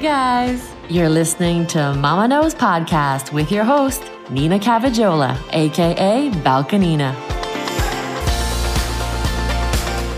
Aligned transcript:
guys, 0.00 0.72
you're 0.88 1.10
listening 1.10 1.66
to 1.66 1.92
Mama 1.92 2.26
Knows 2.26 2.54
Podcast 2.54 3.34
with 3.34 3.52
your 3.52 3.64
host, 3.64 4.02
Nina 4.30 4.58
Cavajola, 4.58 5.36
aka 5.52 6.30
Balkanina. 6.30 7.14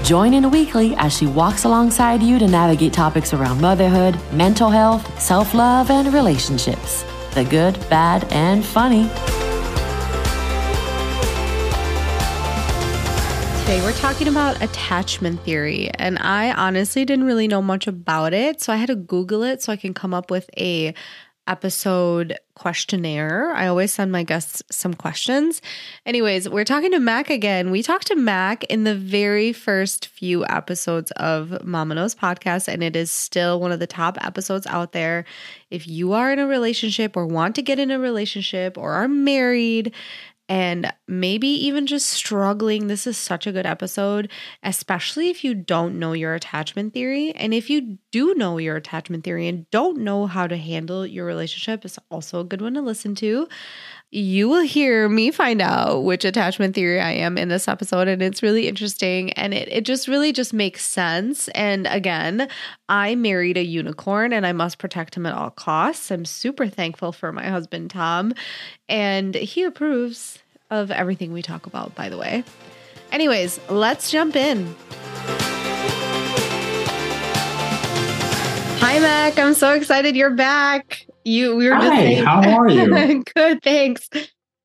Join 0.05 0.35
in 0.35 0.53
weekly 0.53 0.95
as 0.97 1.17
she 1.17 1.27
walks 1.27 1.65
alongside 1.65 2.23
you 2.23 2.39
to 2.39 2.47
navigate 2.47 2.93
topics 2.93 3.35
around 3.35 3.61
motherhood, 3.61 4.17
mental 4.33 4.71
health, 4.71 5.21
self 5.21 5.53
love, 5.53 5.91
and 5.91 6.15
relationships 6.15 7.05
the 7.35 7.45
good, 7.45 7.75
bad, 7.89 8.25
and 8.31 8.65
funny. 8.65 9.11
Today 13.73 13.85
we're 13.85 13.93
talking 13.93 14.29
about 14.29 14.61
attachment 14.61 15.41
theory, 15.45 15.89
and 15.95 16.19
I 16.19 16.53
honestly 16.53 17.07
didn't 17.07 17.25
really 17.25 17.49
know 17.49 17.63
much 17.63 17.87
about 17.87 18.35
it, 18.35 18.61
so 18.61 18.71
I 18.71 18.77
had 18.77 18.89
to 18.89 18.95
Google 18.95 19.43
it 19.43 19.63
so 19.63 19.73
I 19.73 19.77
can 19.77 19.95
come 19.95 20.13
up 20.13 20.31
with 20.31 20.51
a 20.59 20.93
episode 21.47 22.37
questionnaire. 22.55 23.51
I 23.55 23.69
always 23.69 23.91
send 23.91 24.13
my 24.13 24.25
guests 24.25 24.63
some 24.71 24.93
questions. 24.93 25.63
Anyways, 26.05 26.51
we're 26.51 26.67
talking 26.67 26.91
to 26.91 27.01
Mac 27.01 27.31
again. 27.31 27.71
We 27.71 27.83
talked 27.83 28.09
to 28.09 28.15
Mac 28.15 28.63
in 28.65 28.85
the 28.85 28.95
very 28.95 29.55
first 29.55 30.07
few 30.09 30.45
episodes 30.45 31.11
of 31.13 31.65
Mama 31.65 31.95
Knows 31.95 32.15
podcast, 32.15 32.69
and 32.69 32.83
it 32.83 32.95
is 32.95 33.11
still 33.11 33.59
one 33.59 33.73
of 33.73 33.81
the 33.81 33.87
top 33.87 34.19
episodes 34.21 34.67
out 34.67 34.93
there. 34.93 35.25
If 35.71 35.89
you 35.89 36.13
are 36.13 36.31
in 36.31 36.39
a 36.39 36.47
relationship 36.47 37.17
or 37.17 37.27
want 37.27 37.55
to 37.55 37.63
get 37.63 37.79
in 37.79 37.91
a 37.91 37.99
relationship 37.99 38.77
or 38.77 38.93
are 38.93 39.09
married 39.09 39.95
and 40.53 40.93
maybe 41.09 41.49
even 41.49 41.87
just 41.87 42.11
struggling, 42.11 42.87
this 42.87 43.07
is 43.07 43.17
such 43.17 43.47
a 43.47 43.53
good 43.53 43.65
episode, 43.65 44.31
especially 44.63 45.31
if 45.31 45.43
you 45.43 45.55
don't 45.55 45.99
know 45.99 46.13
your 46.13 46.35
attachment 46.35 46.93
theory. 46.93 47.33
And 47.33 47.55
if 47.55 47.71
you 47.71 47.97
do 48.11 48.35
know 48.35 48.59
your 48.59 48.77
attachment 48.77 49.25
theory 49.25 49.49
and 49.49 49.71
don't 49.71 50.01
know 50.01 50.27
how 50.27 50.47
to 50.47 50.59
handle 50.59 51.07
your 51.07 51.25
relationship, 51.25 51.87
it's 51.87 51.99
also 52.11 52.41
a 52.41 52.45
good 52.45 52.61
one 52.61 52.75
to 52.75 52.83
listen 52.83 53.15
to. 53.15 53.49
You 54.11 54.47
will 54.47 54.61
hear 54.61 55.09
me 55.09 55.31
find 55.31 55.63
out 55.63 56.05
which 56.05 56.27
attachment 56.27 56.75
theory 56.75 57.01
I 57.01 57.13
am 57.13 57.39
in 57.39 57.49
this 57.49 57.67
episode, 57.67 58.09
and 58.09 58.21
it's 58.21 58.43
really 58.43 58.69
interesting. 58.69 59.33
And 59.33 59.55
it, 59.55 59.69
it 59.73 59.87
just 59.87 60.07
really 60.07 60.35
just 60.35 60.53
makes 60.53 60.85
sense. 60.85 61.49
And 61.49 61.87
again, 61.87 62.47
I 62.91 63.15
married 63.15 63.57
a 63.57 63.65
unicorn 63.65 64.35
and 64.35 64.47
I 64.47 64.53
must 64.53 64.77
protect 64.77 65.17
him 65.17 65.25
at 65.25 65.33
all 65.33 65.49
costs. 65.49 66.11
I'm 66.11 66.27
super 66.27 66.67
thankful 66.67 67.13
for 67.13 67.33
my 67.33 67.49
husband, 67.49 67.89
Tom, 67.89 68.35
and 68.87 69.35
he 69.35 69.63
approves 69.63 70.42
of 70.73 70.91
everything 70.91 71.33
we 71.33 71.43
talk 71.43 71.67
about, 71.67 71.95
by 71.95 72.09
the 72.09 72.17
way. 72.17 72.43
Anyways, 73.13 73.61
let's 73.69 74.11
jump 74.11 74.35
in. 74.35 74.75
Hi, 78.81 78.99
Mac. 78.99 79.39
I'm 79.39 79.55
so 79.55 79.75
excited 79.75 80.17
you're 80.17 80.35
back. 80.35 81.07
You, 81.25 81.55
we 81.55 81.69
were 81.69 81.77
just 81.77 81.93
Hi, 81.93 81.97
saying, 81.97 82.25
how 82.25 82.59
are 82.59 82.69
you? 82.69 83.23
good, 83.37 83.63
thanks. 83.63 84.09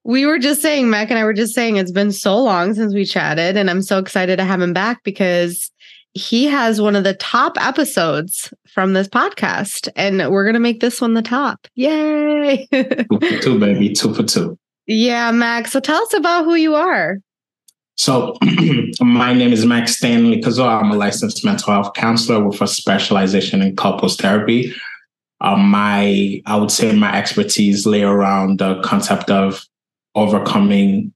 We 0.06 0.26
were 0.26 0.40
just 0.40 0.62
saying, 0.62 0.90
Mac 0.90 1.10
and 1.10 1.20
I 1.20 1.26
were 1.26 1.34
just 1.34 1.54
saying, 1.54 1.76
it's 1.76 1.92
been 1.92 2.14
so 2.14 2.42
long 2.42 2.74
since 2.74 2.94
we 2.94 3.04
chatted, 3.04 3.58
and 3.58 3.70
I'm 3.70 3.82
so 3.82 4.00
excited 4.00 4.38
to 4.38 4.46
have 4.46 4.62
him 4.62 4.74
back 4.74 5.04
because 5.04 5.70
he 6.14 6.46
has 6.46 6.82
one 6.82 6.96
of 6.96 7.04
the 7.04 7.14
top 7.16 7.58
episodes 7.60 8.52
from 8.68 8.94
this 8.94 9.10
podcast, 9.10 9.90
and 9.98 10.32
we're 10.32 10.46
gonna 10.46 10.60
make 10.60 10.80
this 10.80 11.02
one 11.02 11.14
the 11.14 11.22
top. 11.22 11.68
Yay! 11.76 12.66
two 12.72 13.06
for 13.10 13.42
two, 13.42 13.60
baby. 13.60 13.94
Two 13.94 14.14
for 14.14 14.24
two. 14.24 14.58
Yeah, 14.88 15.32
Mac. 15.32 15.68
So 15.68 15.80
tell 15.80 16.02
us 16.02 16.14
about 16.14 16.46
who 16.46 16.56
you 16.56 16.76
are. 16.76 17.18
So, 17.96 18.38
my 19.02 19.34
name 19.34 19.52
is 19.52 19.66
Mac 19.66 19.88
Stanley 19.88 20.40
Cazeau. 20.40 20.68
I'm 20.68 20.92
a 20.92 20.96
licensed 20.96 21.44
mental 21.44 21.74
health 21.74 21.94
counselor 21.94 22.48
with 22.48 22.62
a 22.62 22.68
specialization 22.68 23.62
in 23.62 23.76
couples 23.76 24.16
therapy. 24.16 24.74
Um, 25.42 25.70
my, 25.70 26.42
I 26.46 26.56
would 26.56 26.72
say, 26.72 26.96
my 26.96 27.16
expertise 27.16 27.86
lay 27.86 28.04
around 28.04 28.60
the 28.60 28.82
concept 28.82 29.30
of 29.30 29.66
overcoming 30.16 31.14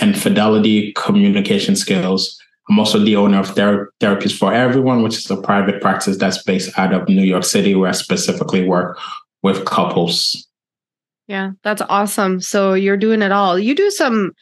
infidelity, 0.00 0.92
communication 0.94 1.76
skills. 1.76 2.38
I'm 2.68 2.78
also 2.78 2.98
the 2.98 3.16
owner 3.16 3.40
of 3.40 3.54
Thera- 3.54 3.86
Therapy 4.00 4.26
Is 4.26 4.36
For 4.36 4.52
Everyone, 4.52 5.02
which 5.02 5.18
is 5.18 5.30
a 5.30 5.36
private 5.36 5.80
practice 5.82 6.16
that's 6.16 6.42
based 6.42 6.78
out 6.78 6.94
of 6.94 7.08
New 7.08 7.24
York 7.24 7.44
City, 7.44 7.74
where 7.74 7.90
I 7.90 7.92
specifically 7.92 8.66
work 8.66 8.98
with 9.42 9.64
couples. 9.64 10.48
Yeah, 11.28 11.52
that's 11.62 11.82
awesome. 11.88 12.40
So 12.40 12.74
you're 12.74 12.96
doing 12.96 13.22
it 13.22 13.32
all. 13.32 13.58
You 13.58 13.74
do 13.74 13.90
some 13.90 14.32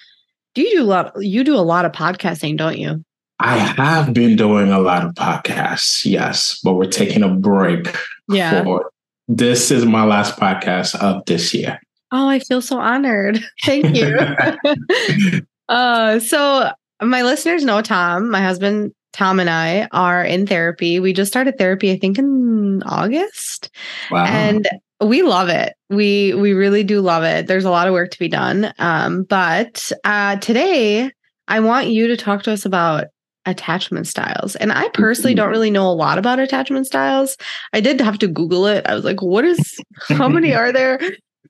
do 0.54 0.62
you 0.62 0.70
do 0.70 0.82
a 0.82 0.84
lot 0.84 1.12
you 1.18 1.44
do 1.44 1.54
a 1.54 1.58
lot 1.58 1.84
of 1.84 1.92
podcasting, 1.92 2.56
don't 2.56 2.78
you? 2.78 3.04
I 3.38 3.56
have 3.56 4.12
been 4.12 4.36
doing 4.36 4.70
a 4.70 4.80
lot 4.80 5.04
of 5.04 5.14
podcasts, 5.14 6.04
yes, 6.04 6.60
but 6.62 6.74
we're 6.74 6.84
taking 6.84 7.22
a 7.22 7.28
break. 7.28 7.94
Yeah. 8.28 8.64
For, 8.64 8.90
this 9.28 9.70
is 9.70 9.86
my 9.86 10.04
last 10.04 10.38
podcast 10.38 10.94
of 10.96 11.24
this 11.24 11.54
year. 11.54 11.80
Oh, 12.12 12.28
I 12.28 12.40
feel 12.40 12.60
so 12.60 12.78
honored. 12.78 13.40
Thank 13.64 13.96
you. 13.96 14.18
uh 15.68 16.18
so 16.18 16.70
my 17.02 17.22
listeners 17.22 17.64
know 17.64 17.80
Tom, 17.80 18.30
my 18.30 18.42
husband 18.42 18.92
Tom 19.12 19.40
and 19.40 19.50
I 19.50 19.88
are 19.92 20.24
in 20.24 20.46
therapy. 20.46 21.00
We 21.00 21.12
just 21.12 21.30
started 21.30 21.58
therapy, 21.58 21.90
I 21.92 21.98
think 21.98 22.18
in 22.18 22.82
August. 22.84 23.70
Wow. 24.10 24.24
And 24.24 24.68
we 25.00 25.22
love 25.22 25.48
it. 25.48 25.74
We 25.88 26.34
we 26.34 26.52
really 26.52 26.84
do 26.84 27.00
love 27.00 27.24
it. 27.24 27.46
There's 27.46 27.64
a 27.64 27.70
lot 27.70 27.88
of 27.88 27.94
work 27.94 28.10
to 28.10 28.18
be 28.18 28.28
done. 28.28 28.72
Um, 28.78 29.24
but 29.24 29.90
uh, 30.04 30.36
today 30.36 31.10
I 31.48 31.60
want 31.60 31.88
you 31.88 32.08
to 32.08 32.16
talk 32.16 32.42
to 32.44 32.52
us 32.52 32.64
about 32.64 33.06
attachment 33.46 34.06
styles. 34.06 34.56
And 34.56 34.72
I 34.72 34.88
personally 34.90 35.34
don't 35.34 35.50
really 35.50 35.70
know 35.70 35.88
a 35.88 35.92
lot 35.92 36.18
about 36.18 36.38
attachment 36.38 36.86
styles. 36.86 37.36
I 37.72 37.80
did 37.80 38.00
have 38.00 38.18
to 38.18 38.28
Google 38.28 38.66
it. 38.66 38.86
I 38.86 38.94
was 38.94 39.04
like, 39.04 39.22
what 39.22 39.44
is 39.44 39.80
how 40.08 40.28
many 40.28 40.54
are 40.54 40.72
there? 40.72 41.00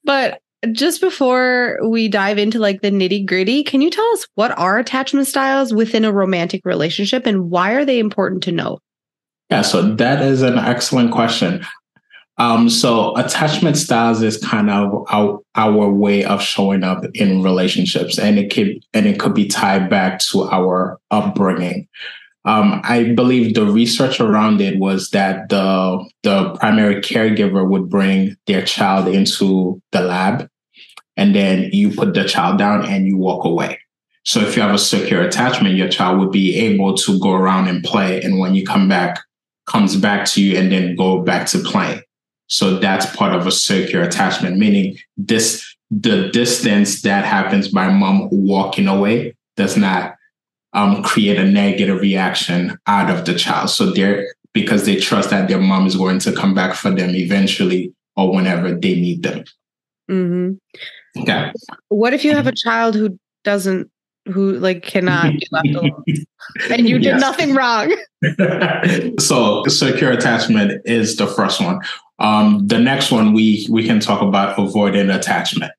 But 0.05 0.41
just 0.72 1.00
before 1.00 1.78
we 1.89 2.09
dive 2.09 2.39
into 2.39 2.59
like 2.59 2.83
the 2.83 2.91
nitty 2.91 3.27
gritty, 3.27 3.65
can 3.65 3.81
you 3.81 3.91
tell 3.91 4.06
us 4.12 4.27
what 4.34 4.56
are 4.59 4.78
attachment 4.78 5.27
styles 5.27 5.75
within 5.75 6.05
a 6.05 6.12
romantic 6.12 6.62
relationship 6.65 7.27
and 7.27 7.50
why 7.50 7.72
are 7.72 7.84
they 7.84 7.99
important 7.99 8.43
to 8.44 8.53
know? 8.53 8.78
Yeah, 9.50 9.62
so 9.62 9.83
that 9.97 10.22
is 10.22 10.43
an 10.43 10.59
excellent 10.59 11.10
question. 11.10 11.66
Um, 12.41 12.71
so 12.71 13.15
attachment 13.19 13.77
styles 13.77 14.23
is 14.23 14.39
kind 14.39 14.71
of 14.71 15.05
our, 15.11 15.41
our 15.56 15.91
way 15.91 16.25
of 16.25 16.41
showing 16.41 16.83
up 16.83 17.05
in 17.12 17.43
relationships, 17.43 18.19
and 18.19 18.39
it 18.39 18.51
could 18.51 18.83
and 18.95 19.05
it 19.05 19.21
could 19.21 19.34
be 19.34 19.47
tied 19.47 19.91
back 19.91 20.21
to 20.31 20.45
our 20.45 20.99
upbringing. 21.11 21.87
Um, 22.47 22.81
I 22.83 23.12
believe 23.12 23.55
the 23.55 23.67
research 23.67 24.21
around 24.21 24.62
it 24.62 24.78
was 24.78 25.11
that 25.11 25.51
the 25.51 26.03
the 26.23 26.55
primary 26.55 27.03
caregiver 27.03 27.69
would 27.69 27.91
bring 27.91 28.37
their 28.47 28.62
child 28.62 29.07
into 29.07 29.83
the 29.93 30.01
lab, 30.01 30.49
and 31.19 31.34
then 31.34 31.69
you 31.75 31.91
put 31.91 32.15
the 32.15 32.25
child 32.25 32.57
down 32.57 32.87
and 32.87 33.07
you 33.07 33.19
walk 33.19 33.45
away. 33.45 33.78
So 34.25 34.41
if 34.41 34.57
you 34.57 34.62
have 34.62 34.75
a 34.75 34.78
secure 34.78 35.21
attachment, 35.21 35.75
your 35.75 35.89
child 35.89 36.19
would 36.21 36.33
be 36.33 36.57
able 36.57 36.97
to 37.05 37.21
go 37.21 37.33
around 37.33 37.69
and 37.69 37.84
play, 37.84 38.22
and 38.22 38.39
when 38.39 38.55
you 38.55 38.65
come 38.65 38.89
back, 38.89 39.21
comes 39.67 39.95
back 39.95 40.25
to 40.28 40.43
you 40.43 40.57
and 40.57 40.72
then 40.72 40.97
go 40.97 41.21
back 41.21 41.47
to 41.49 41.59
playing. 41.59 42.01
So 42.50 42.78
that's 42.78 43.06
part 43.15 43.34
of 43.34 43.47
a 43.47 43.53
secure 43.53 44.03
attachment, 44.03 44.59
meaning 44.59 44.99
this 45.16 45.65
the 45.91 46.28
distance 46.28 47.03
that 47.03 47.25
happens 47.25 47.69
by 47.69 47.88
mom 47.88 48.28
walking 48.31 48.87
away 48.87 49.34
does 49.56 49.77
not 49.77 50.15
um, 50.72 51.03
create 51.03 51.37
a 51.37 51.44
negative 51.44 52.00
reaction 52.00 52.78
out 52.87 53.10
of 53.10 53.25
the 53.25 53.34
child. 53.34 53.71
So 53.71 53.91
they're 53.91 54.27
because 54.53 54.84
they 54.84 54.97
trust 54.97 55.31
that 55.31 55.49
their 55.49 55.60
mom 55.60 55.87
is 55.87 55.97
going 55.97 56.19
to 56.21 56.33
come 56.33 56.55
back 56.55 56.75
for 56.75 56.91
them 56.91 57.15
eventually 57.15 57.94
or 58.16 58.33
whenever 58.33 58.72
they 58.72 58.94
need 58.94 59.22
them. 59.22 59.44
Mm-hmm. 60.10 61.22
Okay. 61.22 61.53
What 61.89 62.15
if 62.15 62.25
you 62.25 62.34
have 62.34 62.49
a 62.49 62.53
child 62.53 62.97
who 62.97 63.19
doesn't 63.44 63.91
who 64.30 64.59
like 64.59 64.82
cannot 64.82 65.32
be 65.32 65.47
left 65.50 65.68
alone 65.68 66.04
and 66.71 66.88
you 66.88 66.98
did 66.98 67.04
yes. 67.04 67.21
nothing 67.21 67.54
wrong 67.54 67.94
so 69.18 69.65
secure 69.65 70.10
attachment 70.12 70.80
is 70.84 71.16
the 71.16 71.27
first 71.27 71.60
one 71.60 71.80
um, 72.21 72.66
the 72.66 72.78
next 72.78 73.10
one 73.10 73.32
we 73.32 73.66
we 73.71 73.84
can 73.84 73.98
talk 73.98 74.22
about 74.22 74.59
avoiding 74.59 75.10
attachment. 75.10 75.72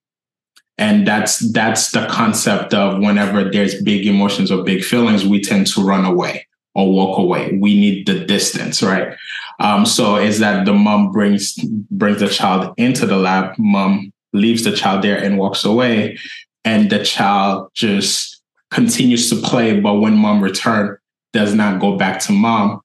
And 0.78 1.08
that's 1.08 1.52
that's 1.52 1.92
the 1.92 2.08
concept 2.08 2.74
of 2.74 3.00
whenever 3.00 3.50
there's 3.50 3.82
big 3.84 4.06
emotions 4.08 4.52
or 4.52 4.64
big 4.64 4.84
feelings, 4.84 5.24
we 5.24 5.40
tend 5.40 5.68
to 5.68 5.82
run 5.82 6.04
away 6.04 6.48
or 6.74 6.92
walk 6.92 7.20
away. 7.20 7.58
We 7.62 7.80
need 7.80 8.08
the 8.08 8.26
distance, 8.26 8.82
right? 8.82 9.16
Um, 9.60 9.86
so 9.86 10.16
is 10.16 10.40
that 10.40 10.66
the 10.66 10.74
mom 10.74 11.12
brings 11.12 11.54
brings 11.92 12.20
the 12.20 12.28
child 12.28 12.74
into 12.78 13.06
the 13.06 13.18
lab, 13.18 13.54
mom 13.60 14.12
leaves 14.34 14.64
the 14.64 14.76
child 14.76 15.04
there 15.04 15.24
and 15.24 15.38
walks 15.38 15.64
away, 15.64 16.18
and 16.66 16.90
the 16.90 17.06
child 17.06 17.70
just 17.76 18.31
continues 18.72 19.30
to 19.30 19.36
play, 19.36 19.80
but 19.80 19.96
when 19.96 20.18
mom 20.18 20.42
return, 20.42 20.98
does 21.34 21.54
not 21.54 21.80
go 21.80 21.98
back 21.98 22.20
to 22.22 22.32
mom 22.32 22.82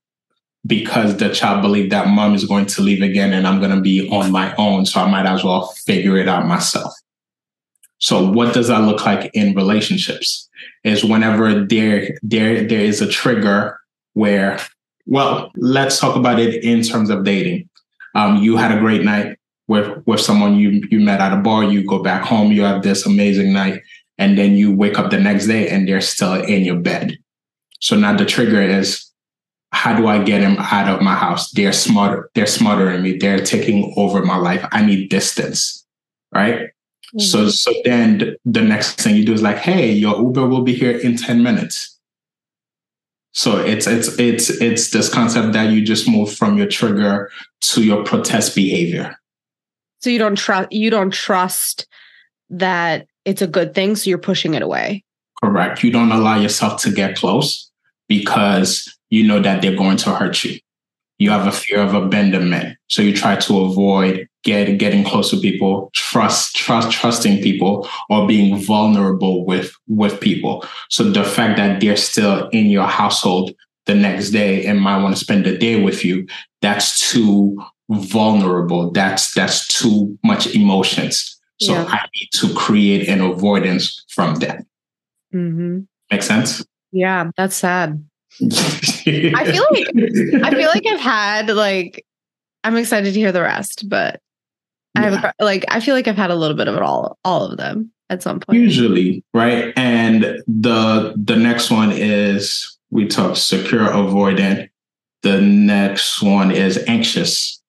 because 0.67 1.17
the 1.17 1.31
child 1.31 1.63
believed 1.63 1.93
that 1.93 2.09
mom 2.09 2.35
is 2.35 2.45
going 2.45 2.67
to 2.67 2.83
leave 2.83 3.03
again 3.03 3.33
and 3.33 3.47
I'm 3.47 3.59
going 3.59 3.75
to 3.75 3.81
be 3.81 4.09
on 4.11 4.33
my 4.33 4.55
own. 4.57 4.87
So 4.87 5.01
I 5.01 5.11
might 5.11 5.27
as 5.27 5.45
well 5.45 5.69
figure 5.85 6.17
it 6.17 6.29
out 6.29 6.47
myself. 6.47 6.93
So 7.99 8.31
what 8.31 8.53
does 8.53 8.69
that 8.69 8.83
look 8.83 9.05
like 9.07 9.31
in 9.35 9.55
relationships? 9.55 10.49
Is 10.85 11.05
whenever 11.05 11.65
there 11.65 12.17
there 12.23 12.67
there 12.67 12.81
is 12.81 13.01
a 13.01 13.09
trigger 13.09 13.79
where, 14.13 14.61
well, 15.07 15.51
let's 15.57 15.99
talk 15.99 16.17
about 16.17 16.39
it 16.39 16.63
in 16.63 16.83
terms 16.83 17.11
of 17.11 17.25
dating. 17.25 17.69
Um, 18.15 18.37
you 18.37 18.57
had 18.57 18.77
a 18.77 18.79
great 18.79 19.03
night 19.03 19.39
with 19.67 20.03
with 20.07 20.21
someone 20.21 20.57
you 20.57 20.87
you 20.91 21.01
met 21.01 21.21
at 21.21 21.33
a 21.33 21.41
bar. 21.41 21.65
You 21.65 21.85
go 21.85 22.03
back 22.03 22.23
home. 22.23 22.53
You 22.53 22.63
have 22.63 22.83
this 22.83 23.07
amazing 23.07 23.53
night, 23.53 23.83
and 24.19 24.39
then 24.39 24.53
you 24.53 24.75
wake 24.75 24.99
up 24.99 25.11
the 25.11 25.19
next 25.19 25.47
day 25.47 25.69
and 25.69 25.89
they're 25.89 26.01
still 26.01 26.35
in 26.35 26.65
your 26.65 26.77
bed. 26.77 27.19
So 27.81 27.97
now 27.97 28.17
the 28.17 28.25
trigger 28.25 28.63
is 28.63 29.11
how 29.73 29.97
do 29.97 30.07
I 30.07 30.23
get 30.23 30.41
them 30.41 30.57
out 30.59 30.89
of 30.89 31.03
my 31.03 31.15
house? 31.15 31.51
They're 31.51 31.73
smarter. 31.73 32.31
They're 32.35 32.47
smarter 32.47 32.91
than 32.93 33.03
me. 33.03 33.19
They're 33.19 33.45
taking 33.45 33.93
over 33.97 34.25
my 34.25 34.37
life. 34.37 34.67
I 34.73 34.85
need 34.85 35.11
distance. 35.11 35.85
Right. 36.35 36.61
Mm-hmm. 36.61 37.21
So 37.21 37.49
so 37.51 37.73
then 37.85 38.37
the 38.45 38.63
next 38.63 39.01
thing 39.01 39.17
you 39.17 39.25
do 39.25 39.33
is 39.33 39.43
like, 39.43 39.59
hey, 39.59 39.93
your 39.93 40.17
Uber 40.17 40.47
will 40.47 40.63
be 40.63 40.75
here 40.75 40.97
in 40.97 41.17
10 41.17 41.43
minutes. 41.43 41.97
So 43.33 43.59
it's 43.59 43.87
it's 43.87 44.19
it's 44.19 44.49
it's 44.49 44.91
this 44.91 45.13
concept 45.13 45.53
that 45.53 45.71
you 45.71 45.85
just 45.85 46.09
move 46.09 46.33
from 46.35 46.57
your 46.57 46.67
trigger 46.67 47.31
to 47.61 47.85
your 47.85 48.03
protest 48.03 48.55
behavior. 48.55 49.15
So 50.01 50.09
you 50.09 50.19
don't 50.19 50.37
trust 50.37 50.73
you 50.73 50.89
don't 50.89 51.13
trust 51.13 51.87
that 52.49 53.07
it's 53.27 53.43
a 53.43 53.47
good 53.47 53.75
thing, 53.75 53.97
so 53.97 54.09
you're 54.09 54.19
pushing 54.19 54.55
it 54.55 54.63
away. 54.63 55.05
Correct. 55.43 55.83
You 55.83 55.91
don't 55.91 56.13
allow 56.13 56.39
yourself 56.39 56.81
to 56.83 56.93
get 56.93 57.17
close 57.17 57.71
because 58.09 58.97
you 59.11 59.27
know 59.27 59.41
that 59.43 59.61
they're 59.61 59.77
going 59.77 59.99
to 59.99 60.15
hurt 60.15 60.45
you. 60.45 60.59
You 61.19 61.31
have 61.31 61.47
a 61.47 61.53
fear 61.53 61.81
of 61.81 61.95
abandonment. 61.95 62.79
So 62.89 63.03
you 63.03 63.15
try 63.15 63.37
to 63.37 63.61
avoid 63.61 64.29
get, 64.45 64.79
getting 64.79 65.03
close 65.03 65.31
to 65.31 65.41
people, 65.41 65.91
trust, 65.95 66.55
trust, 66.55 66.93
trusting 66.93 67.43
people 67.43 67.89
or 68.09 68.29
being 68.29 68.59
vulnerable 68.59 69.45
with, 69.45 69.75
with 69.89 70.21
people. 70.21 70.65
So 70.89 71.11
the 71.11 71.25
fact 71.25 71.57
that 71.57 71.81
they're 71.81 71.97
still 71.97 72.49
in 72.51 72.67
your 72.67 72.87
household 72.87 73.55
the 73.87 73.95
next 73.95 74.31
day 74.31 74.67
and 74.67 74.81
might 74.81 75.03
want 75.03 75.17
to 75.17 75.25
spend 75.25 75.47
the 75.47 75.57
day 75.57 75.83
with 75.83 76.05
you, 76.05 76.27
that's 76.63 77.11
too 77.11 77.61
vulnerable. 77.91 78.91
That's, 78.93 79.33
that's 79.35 79.67
too 79.67 80.19
much 80.23 80.55
emotions. 80.55 81.36
So 81.61 81.73
yeah. 81.73 81.85
I 81.89 82.07
need 82.15 82.29
to 82.35 82.55
create 82.55 83.09
an 83.09 83.21
avoidance 83.21 84.05
from 84.09 84.37
that. 84.37 84.65
Mm-hmm. 85.35 85.81
Make 86.11 86.23
sense? 86.23 86.65
Yeah, 86.93 87.31
that's 87.37 87.57
sad. 87.57 88.05
I 88.43 89.51
feel 89.51 89.67
like 89.71 89.89
I 90.45 90.51
feel 90.51 90.69
like 90.69 90.87
I've 90.87 91.01
had 91.01 91.49
like 91.49 92.05
I'm 92.65 92.77
excited 92.77 93.15
to 93.15 93.21
hear 93.21 93.33
the 93.33 93.43
rest, 93.43 93.89
but 93.89 94.21
I 94.95 95.03
have 95.03 95.35
like 95.41 95.65
I 95.69 95.81
feel 95.81 95.95
like 95.95 96.09
I've 96.09 96.17
had 96.17 96.31
a 96.31 96.35
little 96.35 96.57
bit 96.57 96.69
of 96.69 96.75
it 96.75 96.83
all 96.83 97.19
all 97.25 97.47
of 97.47 97.57
them 97.57 97.93
at 98.11 98.23
some 98.23 98.41
point. 98.41 98.59
Usually, 98.59 99.25
right? 99.33 99.73
And 99.77 100.43
the 100.47 101.15
the 101.17 101.37
next 101.37 101.71
one 101.71 101.93
is 101.93 102.77
we 102.91 103.07
talk 103.07 103.37
secure 103.37 103.89
avoidant. 103.89 104.69
The 105.23 105.41
next 105.41 106.23
one 106.23 106.51
is 106.51 106.83
anxious. 106.87 107.61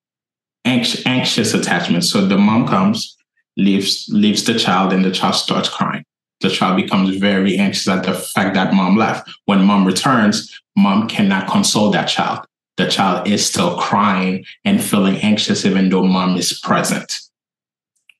Anx- 0.65 1.05
anxious 1.05 1.53
attachment. 1.53 2.03
So 2.03 2.25
the 2.25 2.37
mom 2.37 2.67
comes, 2.67 3.15
leaves 3.57 4.07
leaves 4.09 4.43
the 4.43 4.57
child, 4.57 4.93
and 4.93 5.03
the 5.03 5.11
child 5.11 5.35
starts 5.35 5.69
crying 5.69 6.03
the 6.41 6.49
child 6.49 6.77
becomes 6.77 7.15
very 7.17 7.57
anxious 7.57 7.87
at 7.87 8.03
the 8.03 8.13
fact 8.13 8.53
that 8.53 8.73
mom 8.73 8.95
left. 8.95 9.29
When 9.45 9.63
mom 9.63 9.85
returns, 9.85 10.59
mom 10.75 11.07
cannot 11.07 11.47
console 11.47 11.89
that 11.91 12.05
child. 12.05 12.45
The 12.77 12.87
child 12.87 13.27
is 13.27 13.45
still 13.45 13.77
crying 13.77 14.45
and 14.63 14.83
feeling 14.83 15.17
anxious 15.17 15.65
even 15.65 15.89
though 15.89 16.03
mom 16.03 16.37
is 16.37 16.59
present. 16.59 17.19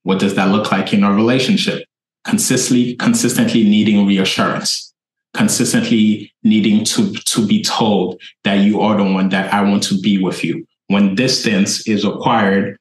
What 0.02 0.20
does 0.20 0.36
that 0.36 0.50
look 0.50 0.72
like 0.72 0.94
in 0.94 1.04
a 1.04 1.14
relationship? 1.14 1.86
Consistently, 2.24 2.96
consistently 2.96 3.64
needing 3.64 4.08
reassurance, 4.08 4.94
consistently 5.36 6.34
needing 6.44 6.84
to, 6.86 7.14
to 7.14 7.46
be 7.46 7.62
told 7.62 8.20
that 8.44 8.56
you 8.56 8.82
are 8.82 8.98
the 8.98 9.04
one 9.04 9.30
that 9.30 9.54
I 9.54 9.62
want 9.62 9.84
to 9.84 10.00
be 10.00 10.18
with 10.18 10.44
you. 10.44 10.66
When 10.88 11.16
distance 11.16 11.88
is 11.88 12.04
acquired, 12.04 12.80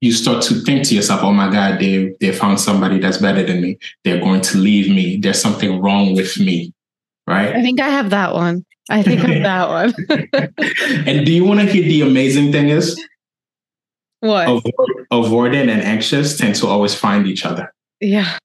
you 0.00 0.12
start 0.12 0.42
to 0.44 0.54
think 0.54 0.86
to 0.86 0.94
yourself, 0.94 1.22
oh 1.22 1.32
my 1.32 1.50
God, 1.50 1.80
they, 1.80 2.14
they 2.20 2.32
found 2.32 2.60
somebody 2.60 2.98
that's 2.98 3.18
better 3.18 3.42
than 3.42 3.60
me. 3.60 3.78
They're 4.04 4.20
going 4.20 4.40
to 4.42 4.58
leave 4.58 4.88
me. 4.88 5.16
There's 5.16 5.40
something 5.40 5.80
wrong 5.80 6.14
with 6.14 6.38
me. 6.38 6.72
Right. 7.26 7.54
I 7.54 7.62
think 7.62 7.80
I 7.80 7.88
have 7.88 8.10
that 8.10 8.34
one. 8.34 8.64
I 8.90 9.02
think 9.02 9.20
I 9.22 9.32
have 9.32 9.42
that 9.42 9.68
one. 9.68 10.54
and 11.06 11.26
do 11.26 11.32
you 11.32 11.44
want 11.44 11.60
to 11.60 11.66
hear 11.66 11.82
the 11.82 12.02
amazing 12.02 12.52
thing 12.52 12.68
is? 12.68 12.98
What? 14.20 14.48
Avoid, 14.48 15.06
avoidant 15.12 15.68
and 15.68 15.82
anxious 15.82 16.38
tend 16.38 16.54
to 16.56 16.66
always 16.66 16.94
find 16.94 17.26
each 17.26 17.44
other. 17.44 17.72
Yeah. 18.00 18.38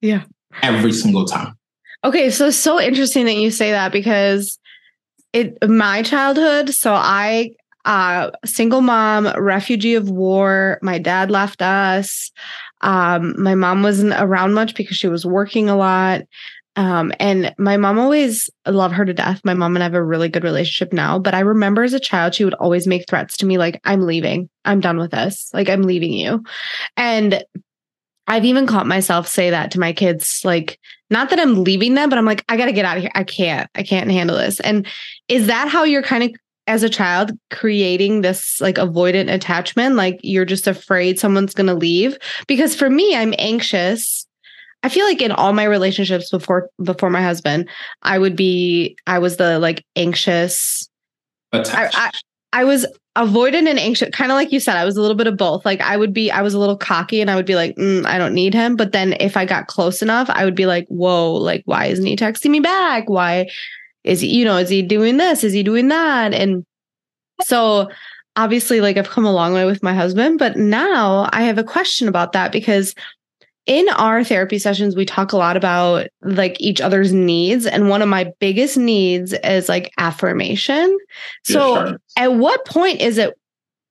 Yeah. 0.00 0.22
Every 0.62 0.92
single 0.92 1.26
time. 1.26 1.56
Okay. 2.04 2.30
So, 2.30 2.50
so 2.50 2.80
interesting 2.80 3.26
that 3.26 3.36
you 3.36 3.50
say 3.50 3.72
that 3.72 3.92
because 3.92 4.58
it, 5.32 5.58
my 5.68 6.02
childhood, 6.02 6.70
so 6.70 6.94
I 6.94 7.50
uh, 7.84 8.30
single 8.44 8.80
mom, 8.80 9.26
refugee 9.36 9.94
of 9.94 10.10
war. 10.10 10.78
My 10.82 10.98
dad 10.98 11.30
left 11.30 11.62
us. 11.62 12.30
Um, 12.82 13.40
my 13.40 13.54
mom 13.54 13.82
wasn't 13.82 14.14
around 14.14 14.54
much 14.54 14.74
because 14.74 14.96
she 14.96 15.08
was 15.08 15.24
working 15.26 15.68
a 15.68 15.76
lot. 15.76 16.22
Um, 16.76 17.12
and 17.18 17.54
my 17.58 17.76
mom 17.76 17.98
always 17.98 18.48
love 18.66 18.92
her 18.92 19.04
to 19.04 19.12
death. 19.12 19.40
My 19.44 19.54
mom 19.54 19.76
and 19.76 19.82
I 19.82 19.86
have 19.86 19.94
a 19.94 20.02
really 20.02 20.28
good 20.28 20.44
relationship 20.44 20.92
now. 20.92 21.18
But 21.18 21.34
I 21.34 21.40
remember 21.40 21.82
as 21.82 21.92
a 21.94 22.00
child, 22.00 22.34
she 22.34 22.44
would 22.44 22.54
always 22.54 22.86
make 22.86 23.08
threats 23.08 23.36
to 23.38 23.46
me 23.46 23.58
like, 23.58 23.80
I'm 23.84 24.06
leaving. 24.06 24.48
I'm 24.64 24.80
done 24.80 24.98
with 24.98 25.10
this. 25.10 25.50
Like, 25.52 25.68
I'm 25.68 25.82
leaving 25.82 26.12
you. 26.12 26.44
And 26.96 27.44
I've 28.26 28.44
even 28.44 28.66
caught 28.66 28.86
myself 28.86 29.26
say 29.26 29.50
that 29.50 29.72
to 29.72 29.80
my 29.80 29.92
kids, 29.92 30.42
like, 30.44 30.78
not 31.10 31.30
that 31.30 31.40
I'm 31.40 31.64
leaving 31.64 31.94
them, 31.94 32.08
but 32.08 32.18
I'm 32.18 32.24
like, 32.24 32.44
I 32.48 32.56
got 32.56 32.66
to 32.66 32.72
get 32.72 32.84
out 32.84 32.96
of 32.96 33.02
here. 33.02 33.12
I 33.14 33.24
can't, 33.24 33.68
I 33.74 33.82
can't 33.82 34.10
handle 34.10 34.36
this. 34.36 34.60
And 34.60 34.86
is 35.26 35.48
that 35.48 35.68
how 35.68 35.82
you're 35.82 36.02
kind 36.02 36.22
of 36.22 36.30
as 36.70 36.84
a 36.84 36.88
child 36.88 37.32
creating 37.50 38.20
this 38.20 38.60
like 38.60 38.76
avoidant 38.76 39.28
attachment 39.32 39.96
like 39.96 40.20
you're 40.22 40.44
just 40.44 40.68
afraid 40.68 41.18
someone's 41.18 41.52
going 41.52 41.66
to 41.66 41.74
leave. 41.74 42.16
Because 42.46 42.76
for 42.76 42.88
me 42.88 43.16
I'm 43.16 43.34
anxious. 43.38 44.24
I 44.84 44.88
feel 44.88 45.04
like 45.04 45.20
in 45.20 45.32
all 45.32 45.52
my 45.52 45.64
relationships 45.64 46.30
before 46.30 46.70
before 46.80 47.10
my 47.10 47.22
husband 47.22 47.68
I 48.02 48.20
would 48.20 48.36
be 48.36 48.96
I 49.08 49.18
was 49.18 49.36
the 49.36 49.58
like 49.58 49.84
anxious. 49.96 50.88
I, 51.52 51.90
I, 51.92 52.10
I 52.52 52.64
was 52.64 52.86
avoidant 53.16 53.68
and 53.68 53.78
anxious 53.78 54.10
kind 54.12 54.30
of 54.30 54.36
like 54.36 54.52
you 54.52 54.60
said 54.60 54.76
I 54.76 54.84
was 54.84 54.96
a 54.96 55.00
little 55.00 55.16
bit 55.16 55.26
of 55.26 55.36
both. 55.36 55.66
Like 55.66 55.80
I 55.80 55.96
would 55.96 56.14
be 56.14 56.30
I 56.30 56.40
was 56.40 56.54
a 56.54 56.60
little 56.60 56.76
cocky 56.76 57.20
and 57.20 57.32
I 57.32 57.34
would 57.34 57.46
be 57.46 57.56
like 57.56 57.74
mm, 57.74 58.06
I 58.06 58.16
don't 58.16 58.32
need 58.32 58.54
him. 58.54 58.76
But 58.76 58.92
then 58.92 59.16
if 59.18 59.36
I 59.36 59.44
got 59.44 59.66
close 59.66 60.02
enough 60.02 60.30
I 60.30 60.44
would 60.44 60.54
be 60.54 60.66
like 60.66 60.86
whoa 60.86 61.32
like 61.32 61.62
why 61.64 61.86
isn't 61.86 62.06
he 62.06 62.14
texting 62.14 62.50
me 62.50 62.60
back? 62.60 63.08
Why 63.08 63.48
is 64.04 64.20
he, 64.20 64.28
you 64.28 64.44
know, 64.44 64.56
is 64.56 64.68
he 64.68 64.82
doing 64.82 65.16
this? 65.16 65.44
Is 65.44 65.52
he 65.52 65.62
doing 65.62 65.88
that? 65.88 66.32
And 66.32 66.64
so 67.42 67.90
obviously, 68.36 68.80
like 68.80 68.96
I've 68.96 69.10
come 69.10 69.24
a 69.24 69.32
long 69.32 69.52
way 69.52 69.64
with 69.64 69.82
my 69.82 69.94
husband, 69.94 70.38
but 70.38 70.56
now 70.56 71.28
I 71.32 71.42
have 71.42 71.58
a 71.58 71.64
question 71.64 72.08
about 72.08 72.32
that 72.32 72.52
because 72.52 72.94
in 73.66 73.88
our 73.90 74.24
therapy 74.24 74.58
sessions, 74.58 74.96
we 74.96 75.04
talk 75.04 75.32
a 75.32 75.36
lot 75.36 75.56
about 75.56 76.08
like 76.22 76.56
each 76.60 76.80
other's 76.80 77.12
needs. 77.12 77.66
And 77.66 77.88
one 77.88 78.02
of 78.02 78.08
my 78.08 78.32
biggest 78.40 78.76
needs 78.76 79.32
is 79.44 79.68
like 79.68 79.92
affirmation. 79.98 80.96
So 81.44 81.96
at 82.16 82.34
what 82.34 82.64
point 82.64 83.00
is 83.00 83.18
it 83.18 83.34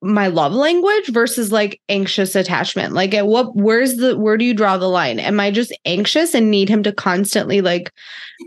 my 0.02 0.28
love 0.28 0.54
language 0.54 1.08
versus 1.10 1.52
like 1.52 1.82
anxious 1.90 2.34
attachment 2.34 2.94
like 2.94 3.14
at 3.14 3.28
what 3.28 3.54
where's 3.56 3.98
the 3.98 4.18
where 4.18 4.38
do 4.38 4.46
you 4.46 4.54
draw 4.54 4.78
the 4.78 4.88
line 4.88 5.20
am 5.20 5.42
i 5.42 5.52
just 5.52 5.78
anxious 5.84 6.34
and 6.34 6.50
need 6.50 6.70
him 6.70 6.84
to 6.84 6.94
constantly 6.94 7.60
like 7.60 7.92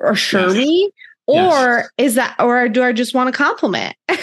assure 0.02 0.48
yes. 0.48 0.54
me 0.54 0.90
or 1.32 1.78
yes. 1.78 1.88
is 1.98 2.14
that 2.16 2.36
or 2.38 2.68
do 2.68 2.82
i 2.82 2.92
just 2.92 3.14
want 3.14 3.28
a 3.28 3.32
compliment? 3.32 3.96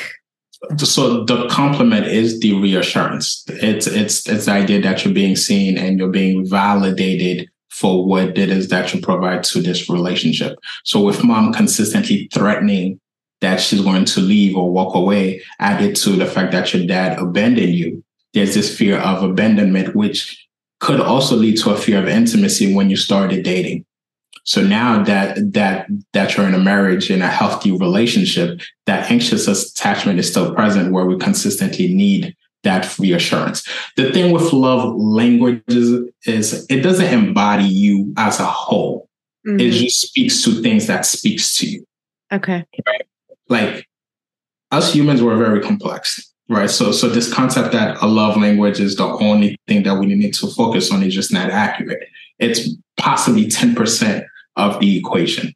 So 0.76 1.24
the 1.24 1.48
compliment 1.48 2.08
is 2.08 2.42
the 2.42 2.54
reassurance. 2.54 3.46
It's 3.48 3.88
it's 3.88 4.28
it's 4.28 4.46
the 4.46 4.52
idea 4.52 4.82
that 4.82 5.06
you're 5.06 5.14
being 5.14 5.38
seen 5.38 5.78
and 5.78 5.98
you're 5.98 6.10
being 6.10 6.46
validated 6.46 7.50
for 7.70 8.06
what 8.06 8.38
it 8.38 8.50
is 8.50 8.68
that 8.68 8.94
you 8.94 9.00
provide 9.00 9.44
to 9.44 9.62
this 9.62 9.90
relationship. 9.90 10.58
So 10.84 11.02
with 11.02 11.24
mom 11.24 11.54
consistently 11.54 12.28
threatening 12.34 13.00
that 13.42 13.62
she's 13.62 13.82
going 13.82 14.06
to 14.06 14.20
leave 14.20 14.58
or 14.58 14.70
walk 14.70 14.96
away 14.96 15.42
added 15.60 15.96
to 15.98 16.12
the 16.12 16.26
fact 16.26 16.52
that 16.52 16.74
your 16.74 16.86
dad 16.86 17.20
abandoned 17.20 17.74
you 17.74 18.04
there's 18.34 18.54
this 18.54 18.76
fear 18.76 18.98
of 19.00 19.24
abandonment 19.24 19.96
which 19.96 20.48
could 20.80 21.02
also 21.02 21.36
lead 21.36 21.58
to 21.58 21.72
a 21.72 21.78
fear 21.78 22.00
of 22.00 22.08
intimacy 22.08 22.74
when 22.74 22.90
you 22.90 22.96
started 22.96 23.44
dating 23.44 23.86
so 24.44 24.62
now 24.62 25.04
that 25.04 25.54
that 25.54 25.88
that 26.14 26.36
you're 26.36 26.48
in 26.48 26.54
a 26.54 26.60
marriage 26.60 27.12
in 27.12 27.22
a 27.22 27.28
healthy 27.28 27.72
relationship, 27.72 28.62
that 28.86 29.10
anxious 29.12 29.48
attachment 29.48 30.20
is 30.20 30.30
still 30.30 30.54
present 30.54 30.92
where 30.92 31.06
we 31.06 31.18
consistently 31.18 31.94
need 31.94 32.36
that 32.64 32.98
reassurance. 33.00 33.68
The 33.96 34.12
thing 34.12 34.32
with 34.32 34.52
love 34.52 34.96
languages 34.96 36.10
is 36.26 36.66
it 36.70 36.82
doesn't 36.82 37.14
embody 37.14 37.66
you 37.66 38.14
as 38.18 38.40
a 38.40 38.46
whole. 38.46 39.08
Mm-hmm. 39.48 39.60
It 39.60 39.72
just 39.72 40.02
speaks 40.02 40.44
to 40.44 40.62
things 40.62 40.88
that 40.88 41.06
speaks 41.06 41.56
to 41.58 41.68
you. 41.68 41.86
Okay. 42.32 42.66
Right? 42.86 43.08
Like 43.48 43.88
us 44.72 44.94
humans 44.94 45.22
were 45.22 45.38
very 45.38 45.62
complex. 45.62 46.34
Right. 46.50 46.70
So 46.70 46.92
so 46.92 47.08
this 47.08 47.32
concept 47.32 47.72
that 47.74 48.02
a 48.02 48.08
love 48.08 48.36
language 48.36 48.80
is 48.80 48.96
the 48.96 49.06
only 49.06 49.58
thing 49.68 49.84
that 49.84 50.00
we 50.00 50.08
need 50.08 50.34
to 50.36 50.48
focus 50.48 50.92
on 50.92 51.04
is 51.04 51.14
just 51.14 51.32
not 51.32 51.50
accurate. 51.50 52.08
It's 52.40 52.70
possibly 52.98 53.46
10% 53.46 54.26
of 54.56 54.80
the 54.80 54.98
equation. 54.98 55.54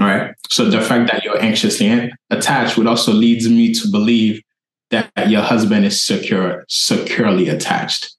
All 0.00 0.06
right. 0.06 0.34
So 0.50 0.68
the 0.68 0.80
fact 0.80 1.10
that 1.10 1.24
you're 1.24 1.40
anxiously 1.40 2.12
attached 2.30 2.76
would 2.76 2.86
also 2.86 3.12
leads 3.12 3.48
me 3.48 3.72
to 3.74 3.90
believe 3.90 4.42
that 4.90 5.10
your 5.28 5.42
husband 5.42 5.84
is 5.84 6.02
secure, 6.02 6.64
securely 6.68 7.48
attached 7.48 8.14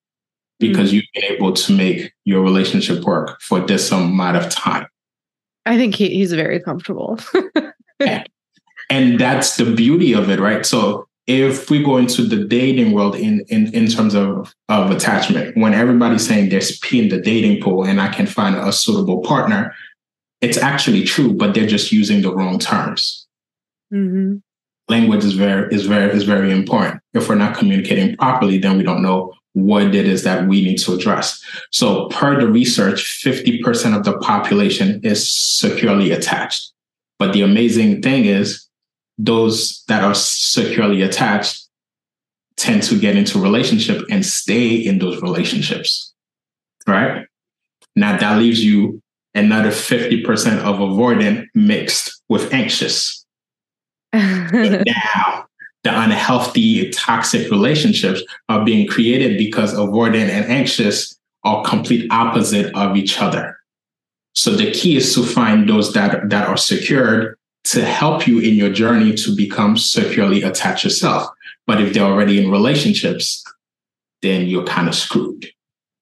because 0.60 0.90
mm-hmm. 0.90 0.96
you've 0.96 1.06
been 1.14 1.24
able 1.26 1.54
to 1.54 1.72
make 1.72 2.14
your 2.26 2.42
relationship 2.42 3.04
work 3.04 3.40
for 3.42 3.60
this 3.60 3.92
amount 3.92 4.38
of 4.38 4.50
time. 4.50 4.88
I 5.66 5.78
think 5.78 5.96
he, 5.96 6.10
he's 6.10 6.34
very 6.34 6.60
comfortable. 6.60 7.20
yeah. 8.00 8.24
And 8.90 9.20
that's 9.20 9.58
the 9.58 9.66
beauty 9.66 10.14
of 10.14 10.30
it, 10.30 10.40
right? 10.40 10.66
So 10.66 11.07
if 11.28 11.70
we 11.70 11.84
go 11.84 11.98
into 11.98 12.24
the 12.24 12.46
dating 12.46 12.94
world 12.94 13.16
in, 13.16 13.42
in, 13.50 13.74
in 13.74 13.88
terms 13.88 14.16
of, 14.16 14.56
of 14.70 14.92
attachment, 14.92 15.58
when 15.58 15.74
everybody's 15.74 16.26
saying 16.26 16.50
there's 16.50 16.80
P 16.80 17.00
in 17.00 17.10
the 17.10 17.20
dating 17.20 17.62
pool 17.62 17.86
and 17.86 18.00
I 18.00 18.08
can 18.08 18.26
find 18.26 18.56
a 18.56 18.72
suitable 18.72 19.22
partner, 19.22 19.76
it's 20.40 20.58
actually 20.58 21.04
true, 21.04 21.34
but 21.34 21.54
they're 21.54 21.68
just 21.68 21.92
using 21.92 22.22
the 22.22 22.34
wrong 22.34 22.60
terms. 22.60 23.28
Mm-hmm. 23.94 24.38
Language 24.90 25.26
is 25.26 25.34
very 25.34 25.74
is 25.74 25.86
very 25.86 26.16
is 26.16 26.24
very 26.24 26.50
important. 26.50 27.02
If 27.14 27.28
we're 27.28 27.36
not 27.36 27.58
communicating 27.58 28.16
properly, 28.16 28.58
then 28.58 28.78
we 28.78 28.84
don't 28.84 29.02
know 29.02 29.34
what 29.52 29.94
it 29.94 30.08
is 30.08 30.24
that 30.24 30.48
we 30.48 30.64
need 30.64 30.78
to 30.78 30.94
address. 30.94 31.44
So, 31.72 32.08
per 32.08 32.40
the 32.40 32.48
research, 32.48 33.22
50% 33.26 33.98
of 33.98 34.06
the 34.06 34.18
population 34.20 35.02
is 35.04 35.30
securely 35.30 36.12
attached. 36.12 36.72
But 37.20 37.34
the 37.34 37.42
amazing 37.42 38.02
thing 38.02 38.26
is, 38.26 38.67
those 39.18 39.84
that 39.88 40.04
are 40.04 40.16
securely 40.16 41.02
attached 41.02 41.68
tend 42.56 42.84
to 42.84 43.00
get 43.00 43.16
into 43.16 43.40
relationship 43.40 44.04
and 44.10 44.26
stay 44.26 44.76
in 44.76 45.00
those 45.00 45.22
relationships. 45.22 46.14
Right? 46.88 47.26
Now 47.96 48.18
that 48.18 48.38
leaves 48.38 48.64
you 48.64 49.02
another 49.34 49.70
50% 49.70 50.60
of 50.60 50.78
avoidant 50.78 51.48
mixed 51.54 52.22
with 52.30 52.54
anxious. 52.54 53.26
now 54.14 55.46
the 55.84 56.02
unhealthy, 56.02 56.90
toxic 56.90 57.50
relationships 57.52 58.22
are 58.50 58.66
being 58.66 58.88
created 58.88 59.38
because 59.38 59.74
avoidant 59.74 60.30
and 60.30 60.46
anxious 60.46 61.18
are 61.44 61.64
complete 61.64 62.12
opposite 62.12 62.74
of 62.76 62.98
each 62.98 63.22
other. 63.22 63.58
So 64.34 64.52
the 64.52 64.72
key 64.72 64.98
is 64.98 65.14
to 65.16 65.24
find 65.24 65.68
those 65.68 65.94
that, 65.94 66.30
that 66.30 66.48
are 66.48 66.58
secured 66.58 67.38
to 67.72 67.86
help 67.86 68.28
you 68.28 68.40
in 68.40 68.56
your 68.56 68.72
journey 68.72 69.14
to 69.14 69.36
become 69.36 69.78
securely 69.78 70.44
attached 70.44 70.84
yourself. 70.84 71.30
But 71.66 71.82
if 71.82 71.94
they're 71.94 72.04
already 72.04 72.44
in 72.44 72.52
relationships, 72.52 73.44
then 74.22 74.48
you're 74.48 74.66
kind 74.66 74.88
of 74.88 74.96
screwed. 74.96 75.48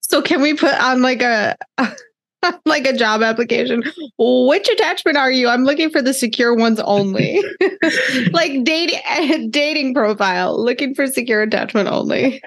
So 0.01 0.21
can 0.21 0.41
we 0.41 0.53
put 0.53 0.73
on 0.75 1.01
like 1.01 1.21
a 1.21 1.55
like 2.65 2.85
a 2.85 2.93
job 2.93 3.23
application. 3.23 3.83
Which 4.17 4.69
attachment 4.69 5.17
are 5.17 5.31
you? 5.31 5.47
I'm 5.47 5.63
looking 5.63 5.89
for 5.89 6.01
the 6.01 6.13
secure 6.13 6.55
ones 6.55 6.79
only. 6.81 7.43
like 8.31 8.63
dating 8.63 9.49
dating 9.49 9.93
profile, 9.93 10.63
looking 10.63 10.93
for 10.95 11.07
secure 11.07 11.41
attachment 11.41 11.89
only. 11.89 12.41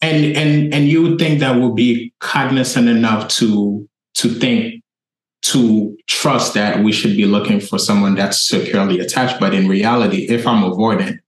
and 0.00 0.36
and 0.36 0.74
and 0.74 0.88
you 0.88 1.02
would 1.02 1.18
think 1.18 1.40
that 1.40 1.56
would 1.56 1.74
be 1.74 2.12
cognizant 2.20 2.88
enough 2.88 3.28
to 3.28 3.88
to 4.14 4.28
think 4.28 4.81
to 5.42 5.96
trust 6.06 6.54
that 6.54 6.82
we 6.82 6.92
should 6.92 7.16
be 7.16 7.24
looking 7.24 7.60
for 7.60 7.78
someone 7.78 8.14
that's 8.14 8.40
securely 8.40 9.00
attached. 9.00 9.40
But 9.40 9.54
in 9.54 9.68
reality, 9.68 10.26
if 10.28 10.46
I'm 10.46 10.62
avoidant, 10.62 11.18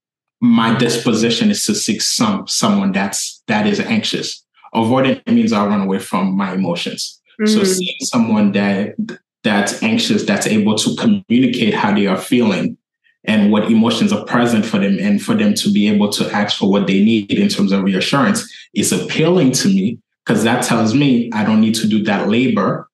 my 0.41 0.77
disposition 0.77 1.49
is 1.49 1.63
to 1.65 1.75
seek 1.75 2.01
some 2.01 2.47
someone 2.47 2.91
that's 2.91 3.41
that 3.47 3.67
is 3.67 3.79
anxious. 3.79 4.43
Avoidant 4.73 5.25
means 5.27 5.53
I 5.53 5.65
run 5.65 5.81
away 5.81 5.99
from 5.99 6.35
my 6.35 6.53
emotions. 6.53 7.21
Mm-hmm. 7.39 7.53
So 7.53 7.63
seeing 7.63 7.97
someone 8.01 8.51
that 8.53 8.95
that's 9.43 9.83
anxious, 9.83 10.23
that's 10.23 10.47
able 10.47 10.75
to 10.75 10.95
communicate 10.95 11.73
how 11.73 11.93
they 11.93 12.07
are 12.07 12.17
feeling 12.17 12.77
and 13.25 13.51
what 13.51 13.71
emotions 13.71 14.13
are 14.13 14.23
present 14.25 14.65
for 14.65 14.77
them, 14.77 14.97
and 14.99 15.21
for 15.21 15.33
them 15.33 15.53
to 15.55 15.71
be 15.71 15.87
able 15.87 16.09
to 16.09 16.29
ask 16.31 16.57
for 16.57 16.69
what 16.69 16.87
they 16.87 17.03
need 17.03 17.31
in 17.31 17.49
terms 17.49 17.71
of 17.71 17.83
reassurance 17.83 18.47
is 18.73 18.91
appealing 18.91 19.51
to 19.51 19.67
me 19.67 19.99
because 20.23 20.43
that 20.43 20.63
tells 20.63 20.93
me 20.93 21.29
I 21.33 21.43
don't 21.43 21.61
need 21.61 21.75
to 21.75 21.87
do 21.87 22.03
that 22.03 22.29
labor 22.29 22.89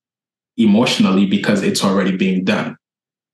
emotionally 0.57 1.25
because 1.25 1.63
it's 1.63 1.83
already 1.83 2.15
being 2.15 2.43
done. 2.43 2.77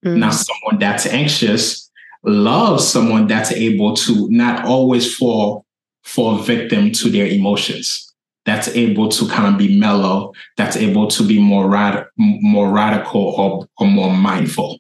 Mm-hmm. 0.06 0.20
Now, 0.20 0.32
someone 0.32 0.80
that's 0.80 1.06
anxious 1.06 1.90
loves 2.24 2.86
someone 2.88 3.28
that's 3.28 3.52
able 3.52 3.96
to 3.96 4.28
not 4.30 4.66
always 4.66 5.16
fall 5.16 5.66
fall 6.04 6.38
victim 6.38 6.92
to 6.92 7.10
their 7.10 7.28
emotions 7.28 8.08
that's 8.48 8.70
able 8.70 9.10
to 9.10 9.28
kind 9.28 9.46
of 9.54 9.58
be 9.58 9.78
mellow, 9.78 10.32
that's 10.56 10.78
able 10.78 11.08
to 11.08 11.22
be 11.22 11.38
more 11.38 11.70
rad- 11.70 12.06
more 12.16 12.72
radical 12.72 13.22
or, 13.22 13.68
or 13.78 13.88
more 13.88 14.14
mindful. 14.14 14.80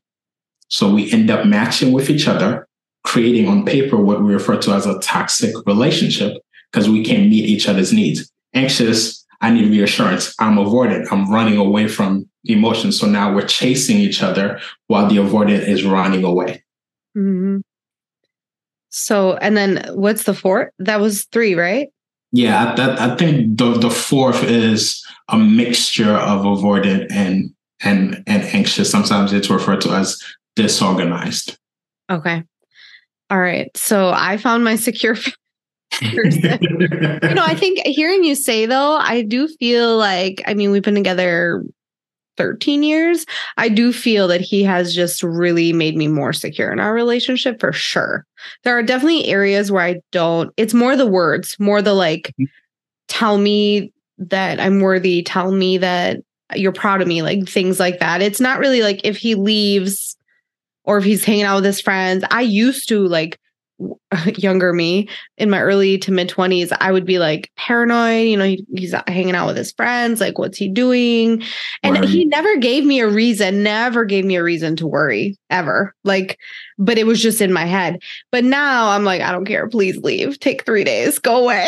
So 0.70 0.89
we 0.89 1.12
end 1.12 1.29
up 1.29 1.46
matching 1.46 1.91
with 1.91 2.10
each 2.10 2.29
other, 2.29 2.65
creating 3.03 3.50
on 3.50 3.65
paper 3.65 3.98
what 3.98 4.24
we 4.24 4.34
refer 4.34 4.58
to 4.58 4.72
as 4.72 4.86
a 4.86 4.98
toxic 5.00 5.53
relationship 5.65 6.41
because 6.72 6.89
we 6.89 7.03
can't 7.03 7.29
meet 7.29 7.44
each 7.44 7.67
other's 7.67 7.91
needs. 7.91 8.32
Anxious, 8.53 9.17
I 9.41 9.51
need 9.51 9.70
reassurance. 9.70 10.34
I'm 10.39 10.56
avoidant. 10.56 11.08
I'm 11.12 11.32
running 11.32 11.58
away 11.58 11.88
from 11.88 12.27
emotions. 12.46 13.00
So 13.00 13.08
now 13.08 13.34
we're 13.34 13.46
chasing 13.46 13.98
each 13.98 14.24
other 14.24 14.60
while 14.88 15.08
the 15.08 15.17
avoidant 15.17 15.67
is 15.67 15.84
running 15.84 16.24
away. 16.24 16.63
Mm-hmm. 17.15 17.58
So, 18.89 19.36
and 19.38 19.56
then 19.56 19.86
what's 19.94 20.24
the 20.24 20.34
fourth? 20.34 20.70
That 20.79 21.00
was 21.00 21.25
three, 21.25 21.56
right? 21.56 21.89
Yeah, 22.32 22.75
I, 22.77 23.13
I 23.13 23.15
think 23.15 23.58
the 23.58 23.74
the 23.74 23.89
fourth 23.89 24.44
is 24.44 25.03
a 25.29 25.38
mixture 25.38 26.13
of 26.13 26.41
avoidant 26.41 27.08
and 27.12 27.51
and 27.82 28.24
and 28.27 28.44
anxious. 28.44 28.89
Sometimes 28.89 29.34
it's 29.34 29.50
referred 29.50 29.82
to 29.82 29.91
as 29.91 30.22
disorganized. 30.56 31.58
Okay. 32.10 32.44
All 33.29 33.39
right. 33.39 33.75
So 33.75 34.10
I 34.10 34.38
found 34.38 34.63
my 34.63 34.75
secure 34.75 35.15
you 36.01 37.36
know, 37.36 37.44
I 37.44 37.56
think 37.56 37.80
hearing 37.86 38.24
you 38.24 38.36
say 38.36 38.66
though, 38.66 38.94
I 38.96 39.22
do 39.22 39.48
feel 39.48 39.98
like 39.98 40.42
I 40.46 40.54
mean, 40.54 40.72
we've 40.72 40.84
been 40.84 40.96
together 40.96 41.63
13 42.38 42.84
years, 42.84 43.25
I 43.58 43.68
do 43.68 43.92
feel 43.92 44.27
that 44.30 44.42
he 44.42 44.63
has 44.63 44.94
just 44.94 45.22
really 45.24 45.74
made 45.74 45.98
me 45.98 46.08
more 46.08 46.32
secure 46.32 46.72
in 46.72 46.80
our 46.80 46.94
relationship 46.94 47.60
for 47.60 47.74
sure. 47.74 48.25
There 48.63 48.77
are 48.77 48.84
definitely 48.84 49.25
areas 49.25 49.72
where 49.72 49.84
I 49.84 50.00
don't, 50.12 50.54
it's 50.56 50.74
more 50.74 50.96
the 50.96 51.08
words, 51.08 51.58
more 51.60 51.82
the 51.82 51.94
like, 51.94 52.34
mm-hmm. 52.39 52.46
tell 53.08 53.38
me 53.38 53.92
that 54.20 54.60
I'm 54.60 54.80
worthy, 54.80 55.24
tell 55.24 55.51
me 55.51 55.77
that 55.80 56.18
you're 56.56 56.72
proud 56.72 57.01
of 57.01 57.08
me, 57.08 57.22
like 57.22 57.48
things 57.48 57.80
like 57.80 58.00
that. 58.00 58.22
It's 58.22 58.39
not 58.39 58.60
really 58.60 58.82
like 58.82 59.01
if 59.04 59.18
he 59.18 59.36
leaves 59.36 60.16
or 60.86 60.98
if 60.98 61.04
he's 61.04 61.25
hanging 61.25 61.44
out 61.44 61.56
with 61.56 61.66
his 61.66 61.82
friends. 61.82 62.24
I 62.32 62.42
used 62.42 62.88
to 62.89 63.06
like 63.08 63.39
younger 64.38 64.74
me 64.74 65.08
in 65.38 65.50
my 65.50 65.62
early 65.62 65.98
to 65.98 66.12
mid 66.12 66.30
20s 66.30 66.76
i 66.82 66.92
would 66.92 67.06
be 67.06 67.20
like 67.20 67.52
paranoid 67.58 68.28
you 68.28 68.36
know 68.36 68.46
he, 68.46 68.66
he's 68.74 68.96
hanging 69.08 69.36
out 69.36 69.46
with 69.48 69.58
his 69.58 69.72
friends 69.74 70.20
like 70.20 70.40
what's 70.40 70.58
he 70.58 70.68
doing? 70.68 71.44
And 71.84 71.96
right. 71.96 72.10
he 72.10 72.26
never 72.26 72.58
gave 72.58 72.86
me 72.86 73.00
a 73.00 73.08
reason 73.08 73.64
never 73.64 74.06
gave 74.06 74.26
me 74.26 74.36
a 74.36 74.44
reason 74.44 74.76
to 74.78 74.88
worry 74.88 75.38
ever 75.50 75.94
like 76.04 76.40
but 76.78 76.98
it 76.98 77.06
was 77.06 77.22
just 77.22 77.42
in 77.42 77.54
my 77.54 77.66
head. 77.66 78.02
But 78.32 78.44
now 78.44 78.90
i'm 78.90 79.04
like 79.04 79.22
i 79.22 79.32
don't 79.32 79.46
care 79.46 79.68
please 79.68 79.98
leave 79.98 80.40
take 80.40 80.66
3 80.66 80.84
days 80.84 81.20
go 81.20 81.44
away. 81.44 81.68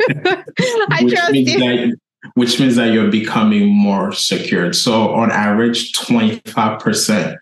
I 0.10 1.00
which 1.02 1.14
trust 1.14 1.34
you. 1.34 1.58
that, 1.58 1.96
which 2.34 2.60
means 2.60 2.76
that 2.76 2.92
you're 2.92 3.10
becoming 3.10 3.66
more 3.66 4.12
secured. 4.12 4.76
So 4.76 5.14
on 5.14 5.30
average 5.30 5.92
25% 5.92 7.36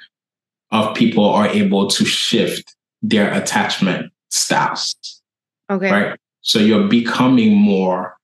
of 0.70 0.94
people 0.94 1.24
are 1.24 1.48
able 1.48 1.88
to 1.88 2.04
shift 2.04 2.75
their 3.02 3.32
attachment 3.32 4.12
styles. 4.30 4.96
Okay. 5.70 5.90
Right. 5.90 6.18
So 6.40 6.58
you're 6.58 6.88
becoming 6.88 7.54
more 7.56 8.16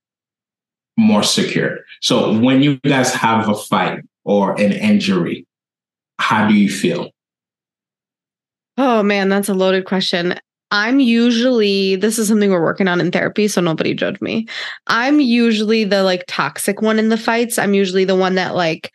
more 0.97 1.23
secure. 1.23 1.79
So 2.01 2.39
when 2.39 2.63
you 2.63 2.77
guys 2.81 3.15
have 3.15 3.49
a 3.49 3.55
fight 3.55 4.01
or 4.25 4.53
an 4.61 4.73
injury, 4.73 5.47
how 6.19 6.47
do 6.47 6.55
you 6.55 6.69
feel? 6.69 7.11
Oh 8.77 9.03
man, 9.03 9.29
that's 9.29 9.49
a 9.49 9.55
loaded 9.55 9.85
question. 9.85 10.39
I'm 10.71 11.01
usually 11.01 11.97
this 11.97 12.19
is 12.19 12.29
something 12.29 12.51
we're 12.51 12.63
working 12.63 12.89
on 12.89 13.01
in 13.01 13.11
therapy, 13.11 13.47
so 13.49 13.61
nobody 13.61 13.93
judge 13.93 14.21
me. 14.21 14.47
I'm 14.87 15.21
usually 15.21 15.85
the 15.85 16.03
like 16.03 16.25
toxic 16.27 16.81
one 16.81 16.99
in 16.99 17.11
the 17.11 17.19
fights. 17.19 17.59
I'm 17.59 17.75
usually 17.75 18.05
the 18.05 18.17
one 18.17 18.37
that 18.37 18.55
like 18.55 18.91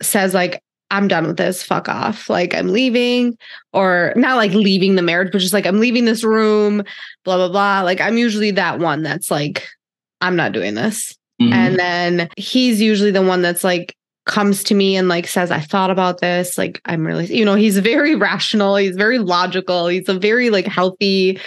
says 0.00 0.32
like 0.32 0.62
I'm 0.90 1.08
done 1.08 1.26
with 1.26 1.36
this. 1.36 1.62
Fuck 1.62 1.88
off. 1.88 2.28
Like 2.28 2.54
I'm 2.54 2.68
leaving, 2.68 3.36
or 3.72 4.12
not 4.16 4.36
like 4.36 4.52
leaving 4.52 4.96
the 4.96 5.02
marriage, 5.02 5.30
but 5.32 5.38
just 5.38 5.54
like 5.54 5.66
I'm 5.66 5.80
leaving 5.80 6.04
this 6.04 6.24
room, 6.24 6.82
blah, 7.24 7.36
blah, 7.36 7.48
blah. 7.48 7.82
Like 7.82 8.00
I'm 8.00 8.18
usually 8.18 8.50
that 8.52 8.78
one 8.78 9.02
that's 9.02 9.30
like, 9.30 9.68
I'm 10.20 10.36
not 10.36 10.52
doing 10.52 10.74
this. 10.74 11.16
Mm-hmm. 11.40 11.52
And 11.52 11.78
then 11.78 12.30
he's 12.36 12.80
usually 12.80 13.12
the 13.12 13.22
one 13.22 13.42
that's 13.42 13.64
like, 13.64 13.94
comes 14.26 14.62
to 14.62 14.74
me 14.74 14.96
and 14.96 15.08
like 15.08 15.26
says, 15.26 15.50
I 15.50 15.60
thought 15.60 15.90
about 15.90 16.20
this. 16.20 16.56
Like 16.56 16.80
I'm 16.84 17.06
really, 17.06 17.26
you 17.34 17.44
know, 17.44 17.54
he's 17.54 17.78
very 17.78 18.14
rational. 18.16 18.76
He's 18.76 18.96
very 18.96 19.18
logical. 19.18 19.88
He's 19.88 20.08
a 20.08 20.18
very 20.18 20.50
like 20.50 20.66
healthy, 20.66 21.40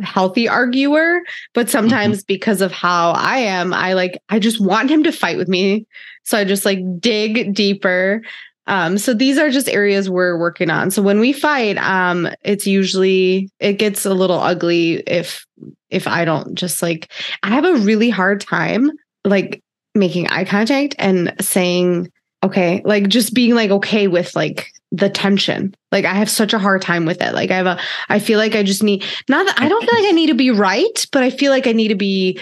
healthy 0.00 0.48
arguer. 0.48 1.20
But 1.54 1.66
mm-hmm. 1.66 1.72
sometimes 1.72 2.18
mm-hmm. 2.18 2.26
because 2.26 2.60
of 2.60 2.72
how 2.72 3.12
I 3.12 3.38
am, 3.38 3.72
I 3.72 3.94
like, 3.94 4.20
I 4.28 4.38
just 4.38 4.60
want 4.60 4.90
him 4.90 5.04
to 5.04 5.12
fight 5.12 5.36
with 5.36 5.48
me. 5.48 5.86
So 6.24 6.36
I 6.36 6.44
just 6.44 6.66
like 6.66 6.80
dig 7.00 7.54
deeper 7.54 8.22
Um, 8.68 8.98
so 8.98 9.14
these 9.14 9.38
are 9.38 9.50
just 9.50 9.68
areas 9.68 10.10
we're 10.10 10.38
working 10.38 10.70
on. 10.70 10.90
So 10.90 11.02
when 11.02 11.20
we 11.20 11.32
fight, 11.32 11.78
um, 11.78 12.28
it's 12.42 12.66
usually 12.66 13.50
it 13.58 13.74
gets 13.74 14.04
a 14.04 14.14
little 14.14 14.38
ugly 14.38 15.02
if 15.06 15.46
if 15.90 16.06
I 16.06 16.24
don't 16.24 16.54
just 16.54 16.82
like 16.82 17.10
I 17.42 17.48
have 17.48 17.64
a 17.64 17.76
really 17.76 18.10
hard 18.10 18.42
time 18.42 18.90
like 19.24 19.62
making 19.94 20.28
eye 20.28 20.44
contact 20.44 20.94
and 20.98 21.34
saying 21.40 22.12
okay, 22.44 22.82
like 22.84 23.08
just 23.08 23.34
being 23.34 23.54
like 23.54 23.70
okay 23.70 24.06
with 24.06 24.36
like 24.36 24.70
the 24.92 25.10
tension. 25.10 25.74
Like 25.90 26.04
I 26.04 26.14
have 26.14 26.30
such 26.30 26.52
a 26.52 26.58
hard 26.58 26.82
time 26.82 27.06
with 27.06 27.22
it. 27.22 27.34
Like 27.34 27.50
I 27.50 27.56
have 27.56 27.66
a 27.66 27.80
I 28.10 28.18
feel 28.18 28.38
like 28.38 28.54
I 28.54 28.62
just 28.62 28.82
need 28.82 29.02
not 29.30 29.46
that 29.46 29.58
I 29.58 29.68
don't 29.68 29.84
feel 29.84 29.98
like 29.98 30.08
I 30.08 30.14
need 30.14 30.28
to 30.28 30.34
be 30.34 30.50
right, 30.50 31.06
but 31.10 31.22
I 31.22 31.30
feel 31.30 31.50
like 31.50 31.66
I 31.66 31.72
need 31.72 31.88
to 31.88 31.94
be 31.94 32.38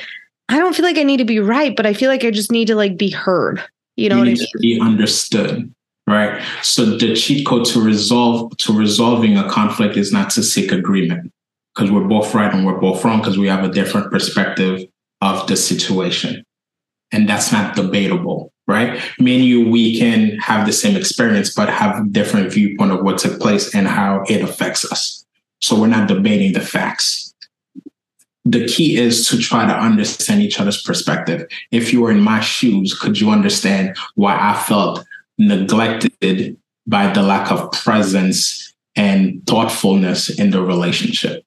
I 0.49 0.59
don't 0.59 0.75
feel 0.75 0.85
like 0.85 0.99
I 0.99 1.04
need 1.04 1.18
to 1.18 1.25
be 1.25 1.38
right, 1.38 1.75
but 1.76 1.87
I 1.87 1.92
feel 1.92 2.11
like 2.11 2.25
I 2.25 2.33
just 2.33 2.50
need 2.50 2.66
to 2.66 2.75
like 2.75 2.97
be 2.97 3.11
heard. 3.11 3.62
You 3.95 4.09
know 4.09 4.16
you 4.16 4.23
what 4.23 4.28
I 4.28 4.35
mean? 4.35 4.47
to 4.47 4.59
be 4.59 4.80
understood. 4.80 5.73
Right. 6.09 6.41
So 6.63 6.85
the 6.85 7.17
cheat 7.17 7.45
code 7.45 7.65
to 7.67 7.81
resolve 7.81 8.57
to 8.59 8.73
resolving 8.73 9.37
a 9.37 9.49
conflict 9.51 9.97
is 9.97 10.13
not 10.13 10.31
to 10.31 10.43
seek 10.43 10.71
agreement 10.71 11.33
because 11.75 11.91
we're 11.91 12.07
both 12.07 12.33
right 12.33 12.53
and 12.53 12.65
we're 12.65 12.79
both 12.79 13.05
wrong 13.05 13.19
because 13.19 13.37
we 13.37 13.49
have 13.49 13.65
a 13.65 13.69
different 13.69 14.13
perspective 14.13 14.87
of 15.21 15.47
the 15.49 15.57
situation. 15.57 16.45
And 17.13 17.29
that's 17.29 17.51
not 17.51 17.75
debatable, 17.75 18.53
right? 18.67 19.01
Me 19.19 19.37
and 19.37 19.45
you, 19.45 19.69
we 19.69 19.99
can 19.99 20.39
have 20.39 20.67
the 20.67 20.73
same 20.73 20.97
experience, 20.97 21.53
but 21.55 21.69
have 21.69 22.13
different 22.13 22.53
viewpoint 22.53 22.93
of 22.93 23.03
what 23.03 23.19
took 23.19 23.41
place 23.41 23.75
and 23.75 23.87
how 23.87 24.25
it 24.29 24.43
affects 24.43 24.91
us. 24.91 25.25
So 25.61 25.79
we're 25.79 25.87
not 25.89 26.09
debating 26.09 26.53
the 26.53 26.61
facts. 26.61 27.35
The 28.45 28.67
key 28.67 28.97
is 28.97 29.27
to 29.29 29.39
try 29.39 29.67
to 29.67 29.75
understand 29.75 30.41
each 30.41 30.61
other's 30.61 30.81
perspective. 30.81 31.49
If 31.73 31.93
you 31.93 32.01
were 32.01 32.13
in 32.13 32.21
my 32.21 32.41
shoes, 32.41 32.97
could 32.97 33.21
you 33.21 33.31
understand 33.31 33.97
why 34.15 34.39
I 34.39 34.57
felt 34.57 35.05
neglected 35.38 36.57
by 36.87 37.12
the 37.12 37.23
lack 37.23 37.50
of 37.50 37.71
presence 37.73 38.75
and 38.95 39.45
thoughtfulness 39.47 40.31
in 40.31 40.50
the 40.50 40.62
relationship? 40.62 41.43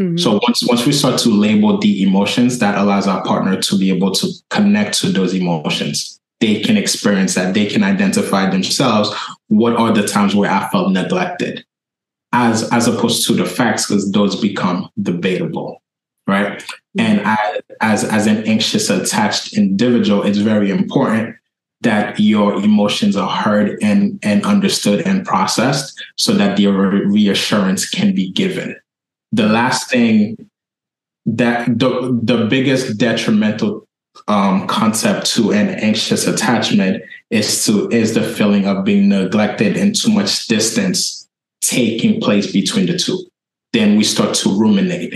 Mhm. 0.00 0.18
So 0.18 0.38
once 0.46 0.62
once 0.66 0.86
we 0.86 0.92
start 0.92 1.18
to 1.20 1.30
label 1.30 1.78
the 1.78 2.02
emotions, 2.02 2.58
that 2.58 2.78
allows 2.78 3.06
our 3.08 3.22
partner 3.24 3.60
to 3.60 3.78
be 3.78 3.90
able 3.90 4.12
to 4.12 4.28
connect 4.50 4.98
to 5.00 5.08
those 5.10 5.34
emotions. 5.34 6.20
They 6.40 6.60
can 6.60 6.76
experience 6.76 7.34
that. 7.34 7.54
They 7.54 7.66
can 7.66 7.82
identify 7.82 8.48
themselves. 8.48 9.10
What 9.48 9.74
are 9.74 9.92
the 9.92 10.06
times 10.06 10.36
where 10.36 10.50
I 10.50 10.68
felt 10.70 10.92
neglected? 10.92 11.64
As 12.32 12.68
as 12.70 12.86
opposed 12.86 13.26
to 13.26 13.32
the 13.32 13.44
facts, 13.44 13.86
because 13.86 14.12
those 14.12 14.40
become 14.40 14.88
debatable, 15.02 15.82
right? 16.28 16.62
And 16.96 17.22
I, 17.24 17.60
as 17.80 18.04
as 18.04 18.26
an 18.28 18.44
anxious 18.44 18.90
attached 18.90 19.56
individual, 19.56 20.22
it's 20.22 20.38
very 20.38 20.70
important 20.70 21.34
that 21.82 22.18
your 22.18 22.54
emotions 22.54 23.16
are 23.16 23.30
heard 23.30 23.78
and 23.82 24.18
and 24.22 24.44
understood 24.44 25.06
and 25.06 25.24
processed, 25.24 26.00
so 26.16 26.32
that 26.32 26.56
the 26.56 26.66
reassurance 26.66 27.88
can 27.88 28.14
be 28.14 28.30
given 28.32 28.74
the 29.32 29.46
last 29.46 29.90
thing 29.90 30.36
that 31.26 31.66
the 31.78 32.18
the 32.22 32.46
biggest 32.46 32.98
detrimental 32.98 33.86
um, 34.26 34.66
concept 34.66 35.26
to 35.26 35.52
an 35.52 35.68
anxious 35.68 36.26
attachment 36.26 37.02
is 37.30 37.64
to 37.66 37.88
is 37.90 38.14
the 38.14 38.22
feeling 38.22 38.66
of 38.66 38.84
being 38.84 39.08
neglected 39.08 39.76
and 39.76 39.94
too 39.94 40.10
much 40.10 40.46
distance 40.48 41.28
taking 41.60 42.20
place 42.20 42.50
between 42.50 42.86
the 42.86 42.98
two. 42.98 43.18
Then 43.72 43.96
we 43.96 44.04
start 44.04 44.34
to 44.36 44.58
ruminate. 44.58 45.12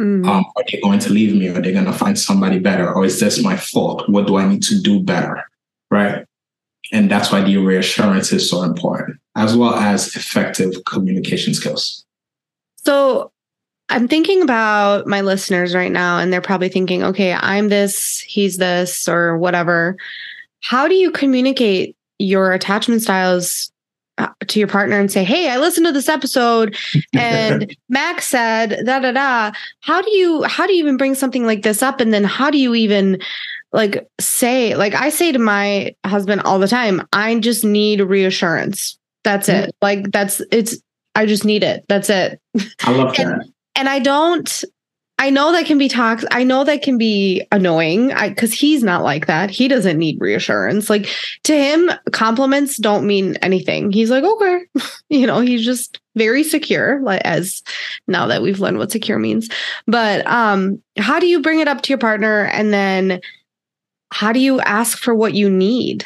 Mhm. 0.00 0.26
Um, 0.26 0.44
are 0.56 0.64
they 0.70 0.80
going 0.80 0.98
to 1.00 1.10
leave 1.12 1.34
me? 1.34 1.48
Are 1.48 1.60
they 1.60 1.72
going 1.72 1.86
to 1.86 1.92
find 1.92 2.18
somebody 2.18 2.58
better? 2.58 2.92
Or 2.92 3.04
is 3.04 3.20
this 3.20 3.42
my 3.42 3.56
fault? 3.56 4.08
What 4.08 4.26
do 4.26 4.36
I 4.36 4.46
need 4.46 4.62
to 4.64 4.80
do 4.80 5.00
better? 5.00 5.42
Right. 5.90 6.24
And 6.92 7.10
that's 7.10 7.30
why 7.30 7.42
the 7.42 7.56
reassurance 7.58 8.32
is 8.32 8.48
so 8.50 8.62
important, 8.62 9.18
as 9.36 9.56
well 9.56 9.74
as 9.74 10.14
effective 10.16 10.72
communication 10.86 11.54
skills. 11.54 12.04
So 12.76 13.30
I'm 13.88 14.08
thinking 14.08 14.42
about 14.42 15.06
my 15.06 15.20
listeners 15.20 15.74
right 15.74 15.92
now, 15.92 16.18
and 16.18 16.32
they're 16.32 16.40
probably 16.40 16.68
thinking, 16.68 17.02
okay, 17.02 17.32
I'm 17.32 17.68
this, 17.68 18.20
he's 18.20 18.56
this, 18.56 19.08
or 19.08 19.36
whatever. 19.36 19.96
How 20.62 20.88
do 20.88 20.94
you 20.94 21.10
communicate 21.10 21.96
your 22.18 22.52
attachment 22.52 23.02
styles 23.02 23.72
uh, 24.18 24.28
to 24.46 24.58
your 24.58 24.68
partner 24.68 24.98
and 25.00 25.10
say, 25.10 25.24
hey, 25.24 25.48
I 25.48 25.56
listened 25.56 25.86
to 25.86 25.92
this 25.92 26.08
episode 26.08 26.76
and 27.14 27.74
Mac 27.88 28.20
said 28.20 28.84
da 28.84 29.00
da 29.00 29.12
da. 29.12 29.52
How 29.80 30.02
do 30.02 30.10
you 30.10 30.42
how 30.42 30.66
do 30.66 30.74
you 30.74 30.80
even 30.80 30.98
bring 30.98 31.14
something 31.14 31.46
like 31.46 31.62
this 31.62 31.82
up? 31.82 32.00
And 32.00 32.12
then 32.12 32.24
how 32.24 32.50
do 32.50 32.58
you 32.58 32.74
even 32.74 33.18
like 33.72 34.08
say, 34.20 34.74
like 34.74 34.94
I 34.94 35.10
say 35.10 35.32
to 35.32 35.38
my 35.38 35.94
husband 36.04 36.42
all 36.42 36.58
the 36.58 36.68
time, 36.68 37.06
I 37.12 37.38
just 37.38 37.64
need 37.64 38.00
reassurance. 38.00 38.98
That's 39.24 39.48
it. 39.48 39.74
Like 39.82 40.10
that's 40.10 40.40
it's 40.50 40.78
I 41.14 41.26
just 41.26 41.44
need 41.44 41.62
it. 41.62 41.84
That's 41.88 42.08
it 42.08 42.40
I 42.82 42.92
love 42.92 43.14
that. 43.16 43.26
and, 43.26 43.52
and 43.74 43.88
I 43.88 43.98
don't 43.98 44.64
I 45.20 45.28
know 45.28 45.52
that 45.52 45.66
can 45.66 45.76
be 45.76 45.88
toxic. 45.88 46.30
I 46.32 46.44
know 46.44 46.64
that 46.64 46.80
can 46.80 46.96
be 46.96 47.46
annoying 47.52 48.08
because 48.08 48.54
he's 48.54 48.82
not 48.82 49.02
like 49.02 49.26
that. 49.26 49.50
He 49.50 49.68
doesn't 49.68 49.98
need 49.98 50.18
reassurance. 50.18 50.88
Like 50.88 51.14
to 51.42 51.54
him, 51.54 51.90
compliments 52.10 52.78
don't 52.78 53.06
mean 53.06 53.36
anything. 53.36 53.92
He's 53.92 54.10
like, 54.10 54.24
okay, 54.24 54.60
you 55.10 55.26
know, 55.26 55.40
he's 55.40 55.62
just 55.62 56.00
very 56.16 56.42
secure. 56.42 57.02
Like 57.02 57.20
as 57.26 57.62
now 58.08 58.28
that 58.28 58.40
we've 58.40 58.60
learned 58.60 58.78
what 58.78 58.92
secure 58.92 59.18
means. 59.18 59.50
But 59.86 60.26
um, 60.26 60.82
how 60.96 61.20
do 61.20 61.26
you 61.26 61.42
bring 61.42 61.60
it 61.60 61.68
up 61.68 61.82
to 61.82 61.90
your 61.90 61.98
partner, 61.98 62.46
and 62.46 62.72
then 62.72 63.20
how 64.12 64.32
do 64.32 64.40
you 64.40 64.60
ask 64.60 64.98
for 64.98 65.14
what 65.14 65.34
you 65.34 65.48
need? 65.50 66.04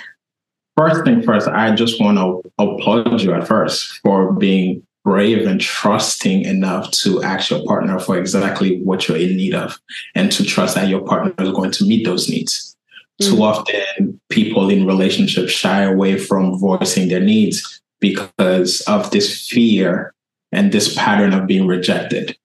First 0.77 1.05
thing 1.05 1.23
first, 1.23 1.47
I 1.49 1.75
just 1.75 2.01
want 2.01 2.19
to 2.19 2.43
applaud 2.59 3.21
you 3.21 3.33
at 3.33 3.47
first 3.47 4.01
for 4.03 4.33
being 4.33 4.83
brave 5.05 5.47
and 5.47 5.61
trusting 5.61 6.45
enough 6.45 6.91
to 6.91 7.23
ask 7.23 7.51
your 7.51 7.65
partner 7.65 7.99
for 7.99 8.19
exactly 8.19 8.81
what 8.83 9.07
you're 9.07 9.19
in 9.19 9.37
need 9.37 9.55
of 9.55 9.79
and 10.15 10.33
to 10.33 10.45
trust 10.45 10.75
that 10.75 10.89
your 10.89 11.03
partner 11.03 11.33
is 11.45 11.53
going 11.53 11.71
to 11.71 11.85
meet 11.85 12.05
those 12.05 12.29
needs. 12.29 12.75
Too 13.21 13.43
often, 13.43 14.21
people 14.31 14.69
in 14.71 14.87
relationships 14.87 15.53
shy 15.53 15.83
away 15.83 16.19
from 16.19 16.59
voicing 16.59 17.09
their 17.09 17.21
needs 17.21 17.81
because 18.01 18.81
of 18.83 19.11
this 19.13 19.47
fear 19.47 20.13
and 20.51 20.73
this 20.73 20.95
pattern 20.95 21.33
of 21.33 21.47
being 21.47 21.67
rejected, 21.67 22.37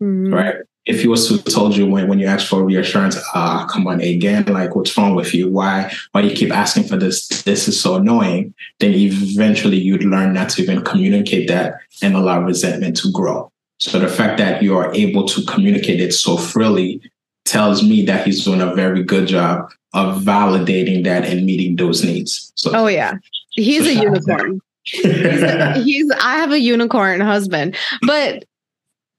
Mhm. 0.00 0.32
right? 0.32 0.54
If 0.84 1.00
he 1.00 1.08
was 1.08 1.28
to 1.28 1.38
told 1.50 1.76
you 1.76 1.86
when, 1.86 2.08
when 2.08 2.18
you 2.18 2.26
ask 2.26 2.46
for 2.46 2.64
reassurance, 2.64 3.16
ah, 3.34 3.66
come 3.70 3.86
on 3.86 4.00
again, 4.00 4.44
like 4.46 4.74
what's 4.74 4.96
wrong 4.96 5.14
with 5.14 5.32
you? 5.32 5.48
Why 5.48 5.92
why 6.10 6.22
you 6.22 6.34
keep 6.34 6.52
asking 6.52 6.84
for 6.84 6.96
this? 6.96 7.28
This 7.42 7.68
is 7.68 7.80
so 7.80 7.96
annoying. 7.96 8.54
Then 8.80 8.92
eventually 8.94 9.78
you'd 9.78 10.04
learn 10.04 10.32
not 10.32 10.50
to 10.50 10.62
even 10.62 10.82
communicate 10.82 11.48
that 11.48 11.74
and 12.02 12.16
allow 12.16 12.42
resentment 12.42 12.96
to 12.98 13.12
grow. 13.12 13.52
So 13.78 13.98
the 13.98 14.08
fact 14.08 14.38
that 14.38 14.62
you 14.62 14.76
are 14.76 14.92
able 14.94 15.26
to 15.26 15.44
communicate 15.44 16.00
it 16.00 16.12
so 16.12 16.36
freely 16.36 17.00
tells 17.44 17.82
me 17.82 18.04
that 18.06 18.24
he's 18.26 18.44
doing 18.44 18.60
a 18.60 18.74
very 18.74 19.02
good 19.02 19.26
job 19.28 19.70
of 19.94 20.22
validating 20.22 21.04
that 21.04 21.24
and 21.24 21.44
meeting 21.44 21.76
those 21.76 22.04
needs. 22.04 22.52
So 22.54 22.70
Oh 22.74 22.86
yeah, 22.86 23.14
he's 23.50 23.86
a 23.86 23.94
unicorn. 23.94 24.60
he's 24.84 26.10
I 26.10 26.36
have 26.36 26.50
a 26.50 26.60
unicorn 26.60 27.20
husband, 27.20 27.76
but 28.06 28.44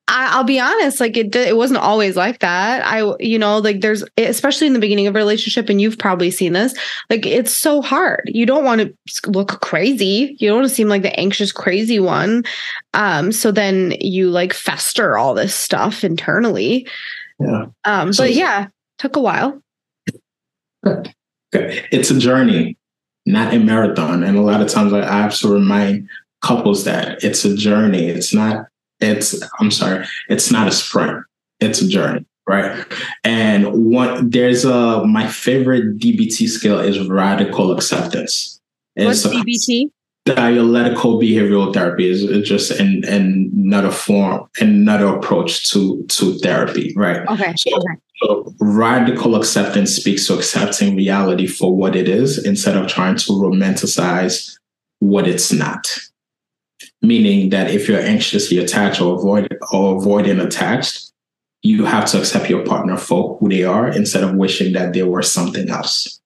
I, 0.09 0.35
I'll 0.35 0.43
be 0.43 0.59
honest, 0.59 0.99
like 0.99 1.15
it 1.15 1.33
it 1.35 1.55
wasn't 1.55 1.79
always 1.79 2.15
like 2.17 2.39
that. 2.39 2.85
I 2.85 3.13
you 3.19 3.39
know 3.39 3.57
like 3.59 3.79
there's 3.81 4.03
especially 4.17 4.67
in 4.67 4.73
the 4.73 4.79
beginning 4.79 5.07
of 5.07 5.15
a 5.15 5.17
relationship, 5.17 5.69
and 5.69 5.79
you've 5.81 5.97
probably 5.97 6.29
seen 6.29 6.53
this. 6.53 6.73
Like 7.09 7.25
it's 7.25 7.53
so 7.53 7.81
hard. 7.81 8.23
You 8.25 8.45
don't 8.45 8.65
want 8.65 8.81
to 8.81 9.29
look 9.31 9.61
crazy. 9.61 10.35
You 10.39 10.49
don't 10.49 10.57
want 10.59 10.67
to 10.69 10.75
seem 10.75 10.89
like 10.89 11.03
the 11.03 11.17
anxious, 11.19 11.51
crazy 11.53 11.99
one. 11.99 12.43
Um, 12.93 13.31
so 13.31 13.51
then 13.51 13.93
you 14.01 14.29
like 14.29 14.53
fester 14.53 15.17
all 15.17 15.33
this 15.33 15.55
stuff 15.55 16.03
internally. 16.03 16.85
yeah. 17.39 17.65
Um, 17.85 18.11
So- 18.13 18.23
but 18.25 18.33
yeah, 18.33 18.67
took 18.99 19.15
a 19.15 19.21
while. 19.21 19.61
Okay. 20.85 21.13
It's 21.53 22.11
a 22.11 22.19
journey, 22.19 22.77
not 23.25 23.53
a 23.53 23.59
marathon. 23.59 24.23
And 24.23 24.37
a 24.37 24.41
lot 24.41 24.61
of 24.61 24.67
times 24.67 24.91
I 24.91 25.01
I 25.01 25.21
have 25.21 25.35
to 25.39 25.47
remind 25.47 26.09
couples 26.41 26.83
that 26.83 27.23
it's 27.23 27.45
a 27.45 27.55
journey. 27.55 28.07
It's 28.09 28.33
not, 28.33 28.65
it's, 29.03 29.41
I'm 29.59 29.71
sorry, 29.71 30.05
it's 30.29 30.51
not 30.51 30.67
a 30.67 30.71
sprint. 30.71 31.23
It's 31.59 31.81
a 31.81 31.87
journey, 31.87 32.25
right? 32.47 32.85
And 33.23 33.85
one, 33.91 34.29
there's 34.29 34.65
a, 34.65 35.05
my 35.05 35.27
favorite 35.27 35.97
DBT 35.99 36.47
skill 36.47 36.79
is 36.79 37.07
radical 37.07 37.71
acceptance. 37.71 38.59
What's 38.95 39.25
It's 39.25 39.33
a 39.33 39.37
DBT? 39.37 39.89
dialectical 40.25 41.19
behavioral 41.19 41.73
therapy 41.73 42.09
is 42.09 42.23
is 42.23 42.47
just 42.47 42.71
an, 42.71 43.03
another 43.03 43.91
form, 43.91 44.47
another 44.61 45.07
approach 45.07 45.69
to, 45.71 46.01
to 46.07 46.37
therapy, 46.39 46.93
right? 46.95 47.27
Okay. 47.27 47.53
So- 47.57 47.75
okay. 47.77 47.99
So 48.21 48.53
radical 48.61 49.35
acceptance 49.35 49.91
speaks 49.95 50.27
to 50.27 50.35
accepting 50.35 50.95
reality 50.95 51.45
for 51.45 51.75
what 51.75 51.93
it 51.95 52.07
is 52.07 52.37
instead 52.45 52.77
of 52.77 52.87
trying 52.87 53.17
to 53.17 53.31
romanticize 53.33 54.57
what 54.99 55.27
it's 55.27 55.51
not. 55.51 55.87
Meaning 57.01 57.49
that 57.49 57.69
if 57.69 57.87
you're 57.87 57.99
anxiously 57.99 58.57
attached 58.57 59.01
or 59.01 59.15
avoid 59.15 59.57
or 59.71 59.97
avoiding 59.97 60.39
attached, 60.39 61.11
you 61.61 61.85
have 61.85 62.05
to 62.05 62.19
accept 62.19 62.49
your 62.49 62.65
partner 62.65 62.97
for 62.97 63.37
who 63.37 63.49
they 63.49 63.63
are 63.63 63.87
instead 63.87 64.23
of 64.23 64.35
wishing 64.35 64.73
that 64.73 64.93
they 64.93 65.03
were 65.03 65.21
something 65.21 65.69
else. 65.69 66.19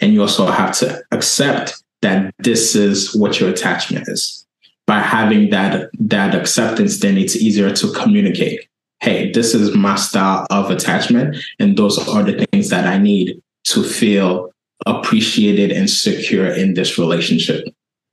And 0.00 0.12
you 0.12 0.22
also 0.22 0.46
have 0.46 0.72
to 0.78 1.02
accept 1.12 1.82
that 2.02 2.34
this 2.38 2.74
is 2.74 3.14
what 3.14 3.38
your 3.38 3.50
attachment 3.50 4.08
is. 4.08 4.46
By 4.86 5.00
having 5.00 5.50
that 5.50 5.90
that 5.98 6.34
acceptance, 6.34 7.00
then 7.00 7.18
it's 7.18 7.36
easier 7.36 7.70
to 7.74 7.92
communicate. 7.92 8.66
Hey, 9.00 9.30
this 9.32 9.54
is 9.54 9.76
my 9.76 9.96
style 9.96 10.46
of 10.50 10.70
attachment, 10.70 11.36
and 11.58 11.76
those 11.76 11.98
are 12.08 12.22
the 12.22 12.46
things 12.46 12.70
that 12.70 12.86
I 12.86 12.96
need 12.96 13.40
to 13.64 13.82
feel 13.84 14.50
appreciated 14.86 15.70
and 15.70 15.90
secure 15.90 16.46
in 16.46 16.74
this 16.74 16.98
relationship. 16.98 17.68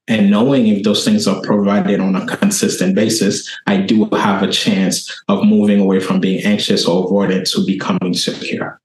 And 0.07 0.29
knowing 0.29 0.67
if 0.67 0.83
those 0.83 1.03
things 1.03 1.27
are 1.27 1.41
provided 1.41 1.99
on 1.99 2.15
a 2.15 2.27
consistent 2.37 2.93
basis, 2.93 3.49
I 3.65 3.77
do 3.77 4.05
have 4.05 4.43
a 4.43 4.51
chance 4.51 5.11
of 5.27 5.43
moving 5.43 5.79
away 5.79 5.99
from 5.99 6.19
being 6.19 6.45
anxious 6.45 6.85
or 6.85 7.07
avoidant 7.07 7.51
to 7.53 7.65
becoming 7.65 8.13
secure. 8.13 8.79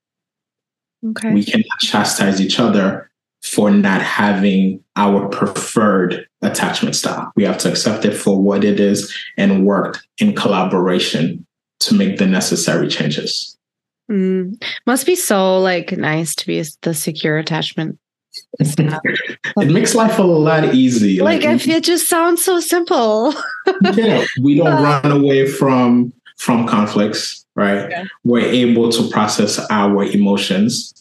Okay. 1.06 1.32
We 1.32 1.44
cannot 1.44 1.78
chastise 1.80 2.40
each 2.40 2.58
other 2.58 3.10
for 3.42 3.70
not 3.70 4.02
having 4.02 4.82
our 4.96 5.28
preferred 5.28 6.26
attachment 6.42 6.94
style. 6.94 7.32
We 7.36 7.44
have 7.44 7.58
to 7.58 7.70
accept 7.70 8.04
it 8.04 8.14
for 8.14 8.40
what 8.40 8.64
it 8.64 8.80
is 8.80 9.14
and 9.36 9.66
work 9.66 10.02
in 10.18 10.34
collaboration 10.34 11.46
to 11.80 11.94
make 11.94 12.18
the 12.18 12.26
necessary 12.26 12.88
changes. 12.88 13.56
Mm. 14.10 14.62
Must 14.86 15.06
be 15.06 15.16
so 15.16 15.58
like 15.58 15.92
nice 15.92 16.34
to 16.34 16.46
be 16.46 16.62
the 16.82 16.94
secure 16.94 17.38
attachment. 17.38 17.98
It 18.58 19.72
makes 19.72 19.94
life 19.94 20.18
a 20.18 20.22
lot 20.22 20.74
easier. 20.74 21.22
Like, 21.22 21.44
like 21.44 21.66
it 21.66 21.84
just 21.84 22.08
sounds 22.08 22.44
so 22.44 22.60
simple. 22.60 23.34
yeah, 23.94 24.24
we 24.42 24.56
don't 24.56 24.82
run 24.82 25.10
away 25.10 25.46
from 25.46 26.12
from 26.38 26.66
conflicts, 26.66 27.44
right? 27.54 27.90
Yeah. 27.90 28.04
We're 28.24 28.46
able 28.46 28.90
to 28.92 29.08
process 29.10 29.58
our 29.70 30.04
emotions. 30.04 30.94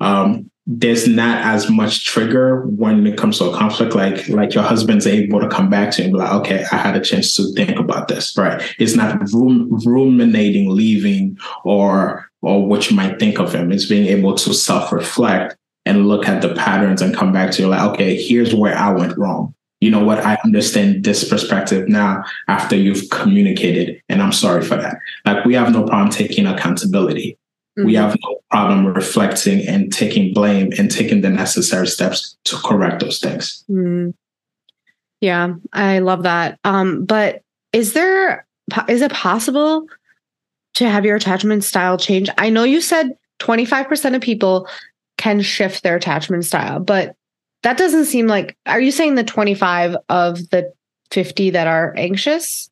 Um, 0.00 0.50
there's 0.70 1.08
not 1.08 1.42
as 1.46 1.70
much 1.70 2.04
trigger 2.04 2.66
when 2.66 3.06
it 3.06 3.16
comes 3.16 3.38
to 3.38 3.46
a 3.46 3.56
conflict 3.56 3.94
like 3.94 4.28
like 4.28 4.52
your 4.52 4.62
husband's 4.62 5.06
able 5.06 5.40
to 5.40 5.48
come 5.48 5.70
back 5.70 5.90
to 5.90 6.02
you 6.02 6.04
and 6.04 6.12
be 6.12 6.18
like 6.18 6.30
okay 6.30 6.66
i 6.70 6.76
had 6.76 6.94
a 6.94 7.00
chance 7.00 7.34
to 7.34 7.50
think 7.54 7.78
about 7.78 8.06
this 8.06 8.36
right 8.36 8.62
it's 8.78 8.94
not 8.94 9.18
rum- 9.32 9.70
ruminating 9.86 10.68
leaving 10.68 11.38
or 11.64 12.30
or 12.42 12.66
what 12.66 12.90
you 12.90 12.94
might 12.94 13.18
think 13.18 13.40
of 13.40 13.54
him 13.54 13.72
it's 13.72 13.86
being 13.86 14.06
able 14.06 14.34
to 14.34 14.52
self-reflect 14.52 15.56
and 15.88 16.06
look 16.06 16.28
at 16.28 16.42
the 16.42 16.54
patterns 16.54 17.02
and 17.02 17.16
come 17.16 17.32
back 17.32 17.50
to 17.50 17.62
you 17.62 17.68
like 17.68 17.80
okay 17.80 18.16
here's 18.16 18.54
where 18.54 18.76
i 18.76 18.90
went 18.90 19.16
wrong 19.18 19.54
you 19.80 19.90
know 19.90 20.04
what 20.04 20.24
i 20.24 20.36
understand 20.44 21.04
this 21.04 21.28
perspective 21.28 21.88
now 21.88 22.22
after 22.46 22.76
you've 22.76 23.10
communicated 23.10 24.00
and 24.08 24.22
i'm 24.22 24.32
sorry 24.32 24.62
for 24.62 24.76
that 24.76 24.98
like 25.24 25.44
we 25.44 25.54
have 25.54 25.72
no 25.72 25.84
problem 25.84 26.10
taking 26.10 26.46
accountability 26.46 27.38
Mm-hmm. 27.78 27.86
We 27.86 27.94
have 27.94 28.16
no 28.24 28.40
problem 28.50 28.86
reflecting 28.86 29.66
and 29.68 29.92
taking 29.92 30.34
blame 30.34 30.72
and 30.78 30.90
taking 30.90 31.20
the 31.20 31.30
necessary 31.30 31.86
steps 31.86 32.36
to 32.44 32.56
correct 32.56 33.00
those 33.00 33.20
things. 33.20 33.64
Mm-hmm. 33.70 34.10
Yeah, 35.20 35.54
I 35.72 36.00
love 36.00 36.24
that. 36.24 36.58
Um, 36.64 37.04
but 37.04 37.42
is 37.72 37.92
there 37.92 38.46
is 38.88 39.00
it 39.00 39.12
possible 39.12 39.86
to 40.74 40.88
have 40.88 41.04
your 41.04 41.16
attachment 41.16 41.62
style 41.62 41.98
change? 41.98 42.28
I 42.36 42.50
know 42.50 42.64
you 42.64 42.80
said 42.80 43.16
25% 43.40 44.16
of 44.16 44.22
people 44.22 44.68
can 45.18 45.42
shift 45.42 45.82
their 45.82 45.96
attachment 45.96 46.44
style, 46.46 46.80
but 46.80 47.14
that 47.62 47.76
doesn't 47.76 48.06
seem 48.06 48.26
like 48.26 48.56
are 48.66 48.80
you 48.80 48.90
saying 48.90 49.16
the 49.16 49.24
25 49.24 49.96
of 50.08 50.48
the 50.50 50.72
50 51.10 51.50
that 51.50 51.66
are 51.66 51.92
anxious? 51.96 52.70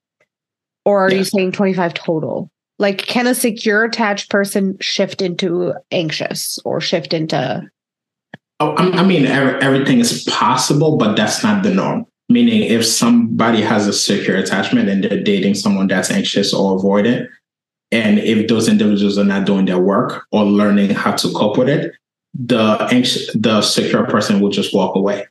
Or 0.85 1.05
are 1.05 1.13
you 1.13 1.25
saying 1.25 1.53
25 1.53 1.95
total? 1.95 2.51
Like, 2.79 2.99
can 2.99 3.27
a 3.27 3.35
secure 3.35 3.85
attached 3.85 4.31
person 4.31 4.77
shift 4.81 5.21
into 5.21 5.75
anxious 5.91 6.61
or 6.65 6.81
shift 6.81 7.13
into? 7.13 7.63
Oh, 8.61 8.75
I 8.77 9.05
mean, 9.05 9.27
everything 9.27 9.99
is 9.99 10.25
possible, 10.25 10.97
but 10.97 11.17
that's 11.17 11.43
not 11.43 11.63
the 11.63 11.75
norm. 11.75 12.07
Meaning, 12.29 12.63
if 12.63 12.85
somebody 12.87 13.63
has 13.63 13.87
a 13.87 13.93
secure 13.93 14.37
attachment 14.37 14.89
and 14.89 15.03
they're 15.03 15.23
dating 15.23 15.55
someone 15.55 15.89
that's 15.89 16.11
anxious 16.11 16.55
or 16.55 16.79
avoidant, 16.79 17.27
and 17.91 18.19
if 18.19 18.49
those 18.49 18.69
individuals 18.69 19.19
are 19.19 19.25
not 19.25 19.47
doing 19.47 19.65
their 19.65 19.79
work 19.79 20.27
or 20.33 20.45
learning 20.45 20.91
how 20.91 21.13
to 21.13 21.33
cope 21.33 21.57
with 21.57 21.69
it, 21.69 21.95
the 22.39 22.89
anxious, 22.91 23.33
the 23.35 23.63
secure 23.63 24.07
person 24.07 24.41
will 24.41 24.51
just 24.51 24.75
walk 24.75 24.97
away 24.97 25.27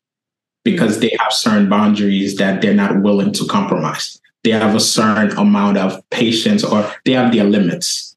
because 0.64 1.00
they 1.00 1.16
have 1.20 1.32
certain 1.32 1.70
boundaries 1.70 2.38
that 2.38 2.62
they're 2.62 2.74
not 2.74 3.02
willing 3.02 3.32
to 3.34 3.46
compromise 3.46 4.20
they 4.46 4.52
have 4.52 4.76
a 4.76 4.80
certain 4.80 5.36
amount 5.38 5.78
of 5.78 6.08
patience 6.12 6.64
or 6.64 6.90
they 7.04 7.14
have 7.14 7.34
their 7.34 7.44
limits, 7.44 8.16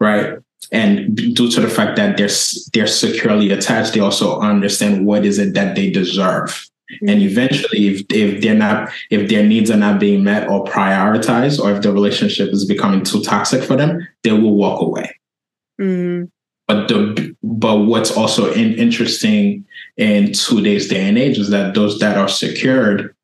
right? 0.00 0.38
And 0.72 1.16
due 1.16 1.50
to 1.50 1.60
the 1.60 1.68
fact 1.68 1.96
that 1.96 2.16
they're 2.16 2.28
they're 2.72 2.86
securely 2.86 3.50
attached, 3.52 3.94
they 3.94 4.00
also 4.00 4.40
understand 4.40 5.06
what 5.06 5.24
is 5.24 5.38
it 5.38 5.54
that 5.54 5.76
they 5.76 5.90
deserve. 5.90 6.68
Mm-hmm. 6.94 7.08
And 7.08 7.22
eventually, 7.22 7.86
if 7.88 8.02
if 8.10 8.42
they're 8.42 8.54
not 8.54 8.90
if 9.10 9.28
their 9.30 9.46
needs 9.46 9.70
are 9.70 9.76
not 9.76 10.00
being 10.00 10.24
met 10.24 10.48
or 10.48 10.64
prioritized, 10.64 11.62
or 11.62 11.72
if 11.72 11.82
the 11.82 11.92
relationship 11.92 12.50
is 12.50 12.64
becoming 12.64 13.04
too 13.04 13.22
toxic 13.22 13.62
for 13.62 13.76
them, 13.76 14.06
they 14.24 14.32
will 14.32 14.56
walk 14.56 14.82
away. 14.82 15.14
Mm-hmm. 15.80 16.24
But 16.72 16.88
the 16.88 17.36
but 17.42 17.80
what's 17.80 18.10
also 18.16 18.50
in, 18.52 18.74
interesting 18.74 19.66
in 19.98 20.32
today's 20.32 20.88
day 20.88 21.06
and 21.06 21.18
age 21.18 21.38
is 21.38 21.50
that 21.50 21.74
those 21.74 21.98
that 21.98 22.16
are 22.16 22.28
secured 22.28 23.14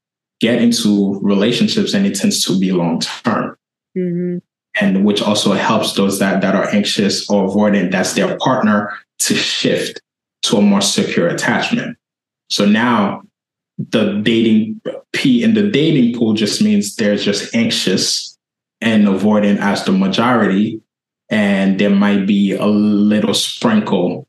get 0.41 0.61
into 0.61 1.19
relationships 1.21 1.95
and 1.95 2.07
it 2.07 2.15
tends 2.15 2.45
to 2.45 2.61
be 2.61 2.73
long 2.73 3.01
term. 3.01 3.57
Mm-hmm. 3.97 4.39
And 4.81 5.05
which 5.07 5.23
also 5.23 5.55
helps 5.55 5.95
those 5.95 6.19
that, 6.19 6.43
that 6.43 6.55
are 6.55 6.69
anxious 6.75 7.29
or 7.31 7.49
avoidant, 7.49 7.91
that's 7.91 8.13
their 8.13 8.37
partner, 8.37 8.93
to 9.21 9.35
shift 9.35 10.03
to 10.43 10.59
a 10.59 10.61
more 10.61 10.83
secure 10.83 11.27
attachment. 11.27 11.97
So 12.51 12.67
now 12.67 13.23
the 13.79 14.21
dating 14.23 14.83
P 15.15 15.43
in 15.43 15.55
the 15.55 15.71
dating 15.71 16.19
pool 16.19 16.35
just 16.35 16.61
means 16.61 16.97
there's 16.97 17.25
just 17.25 17.55
anxious 17.55 18.39
and 18.83 19.09
avoidant 19.09 19.59
as 19.59 19.85
the 19.85 19.93
majority. 19.93 20.83
And 21.31 21.79
there 21.79 21.91
might 21.91 22.27
be 22.27 22.53
a 22.53 22.67
little 22.67 23.35
sprinkle 23.35 24.27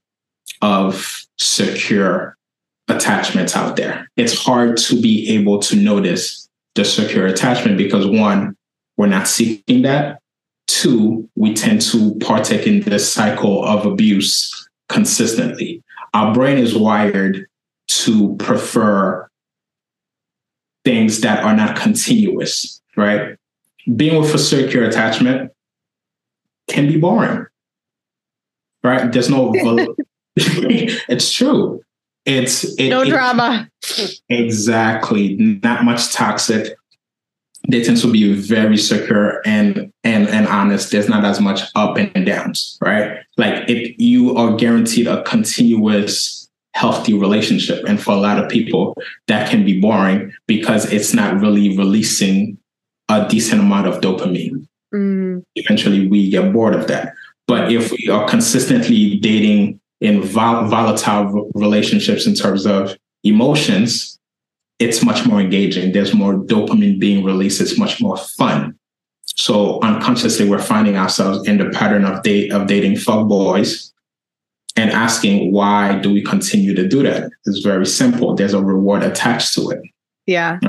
of 0.62 1.26
secure 1.38 2.38
attachments 2.90 3.56
out 3.56 3.76
there. 3.76 4.10
It's 4.18 4.38
hard 4.38 4.78
to 4.78 5.00
be 5.00 5.30
able 5.30 5.60
to 5.60 5.76
notice 5.76 6.50
the 6.76 6.84
secure 6.84 7.26
attachment 7.28 7.78
because 7.78 8.06
one, 8.06 8.56
we're 8.98 9.08
not 9.08 9.28
seeking 9.28 9.84
that. 9.84 10.20
Two, 10.68 11.30
we 11.36 11.54
tend 11.54 11.82
to 11.84 12.16
partake 12.16 12.68
in 12.68 12.82
this 12.82 13.12
cycle 13.12 13.64
of 13.64 13.86
abuse 13.86 14.70
consistently. 14.88 15.84
Our 16.14 16.34
brain 16.34 16.58
is 16.58 16.76
wired 16.76 17.48
to 17.88 18.36
prefer 18.38 19.30
things 20.84 21.22
that 21.22 21.44
are 21.44 21.56
not 21.56 21.76
continuous, 21.76 22.82
right? 22.96 23.38
Being 23.96 24.20
with 24.20 24.34
a 24.34 24.40
secure 24.40 24.84
attachment 24.84 25.52
can 26.70 26.88
be 26.88 26.98
boring, 26.98 27.46
right? 28.84 29.12
There's 29.12 29.30
no, 29.30 29.54
it's 30.36 31.32
true. 31.32 31.82
It's 32.26 32.64
it, 32.78 32.90
no 32.90 33.02
it, 33.02 33.10
drama. 33.10 33.70
Exactly. 34.30 35.36
Not 35.36 35.84
much 35.84 36.14
toxic. 36.14 36.76
They 37.68 37.84
tend 37.84 37.98
to 37.98 38.12
be 38.12 38.34
very 38.34 38.78
secure 38.78 39.42
and 39.46 39.92
and 40.04 40.28
and 40.30 40.48
honest. 40.48 40.92
There's 40.92 41.10
not 41.10 41.26
as 41.26 41.42
much 41.42 41.62
up 41.76 41.98
and 41.98 42.26
downs, 42.26 42.78
right? 42.82 43.20
Like 43.38 43.70
if 43.70 43.96
you 43.98 44.36
are 44.38 44.56
guaranteed 44.56 45.08
a 45.08 45.24
continuous 45.24 46.40
healthy 46.80 47.14
relationship. 47.14 47.84
And 47.86 48.02
for 48.02 48.14
a 48.14 48.18
lot 48.18 48.42
of 48.42 48.50
people, 48.50 48.96
that 49.28 49.50
can 49.50 49.66
be 49.66 49.82
boring 49.82 50.32
because 50.48 50.90
it's 50.94 51.14
not 51.14 51.40
really 51.42 51.78
releasing 51.78 52.58
a 53.10 53.28
decent 53.28 53.62
amount 53.62 53.88
of 53.88 54.00
dopamine. 54.00 54.66
Mm. 54.94 55.44
Eventually, 55.56 56.08
we 56.08 56.30
get 56.30 56.52
bored 56.52 56.74
of 56.74 56.88
that. 56.88 57.14
But 57.48 57.72
if 57.72 57.92
we 57.92 58.10
are 58.10 58.28
consistently 58.28 59.18
dating 59.18 59.80
in 60.02 60.22
vol- 60.22 60.68
volatile 60.68 61.50
relationships 61.56 62.26
in 62.26 62.36
terms 62.36 62.66
of 62.66 62.96
emotions, 63.24 64.20
it's 64.80 65.04
much 65.04 65.26
more 65.26 65.42
engaging. 65.42 65.92
There's 65.92 66.14
more 66.14 66.34
dopamine 66.34 67.00
being 67.00 67.24
released. 67.24 67.60
It's 67.60 67.78
much 67.78 68.02
more 68.02 68.18
fun. 68.18 68.78
So 69.26 69.80
unconsciously, 69.82 70.50
we're 70.50 70.60
finding 70.62 70.98
ourselves 70.98 71.48
in 71.48 71.58
the 71.58 71.70
pattern 71.70 72.06
of 72.06 72.24
date 72.24 72.52
of 72.52 72.68
dating 72.68 72.98
fuck 72.98 73.28
boys 73.28 73.94
and 74.76 74.92
asking 74.92 75.52
why 75.52 76.00
do 76.00 76.12
we 76.14 76.22
continue 76.24 76.74
to 76.74 76.88
do 76.88 77.04
that? 77.04 77.32
It's 77.46 77.60
very 77.60 77.86
simple. 77.86 78.36
There's 78.36 78.54
a 78.54 78.64
reward 78.64 79.04
attached 79.04 79.54
to 79.56 79.70
it. 79.72 79.82
Yeah. 80.26 80.60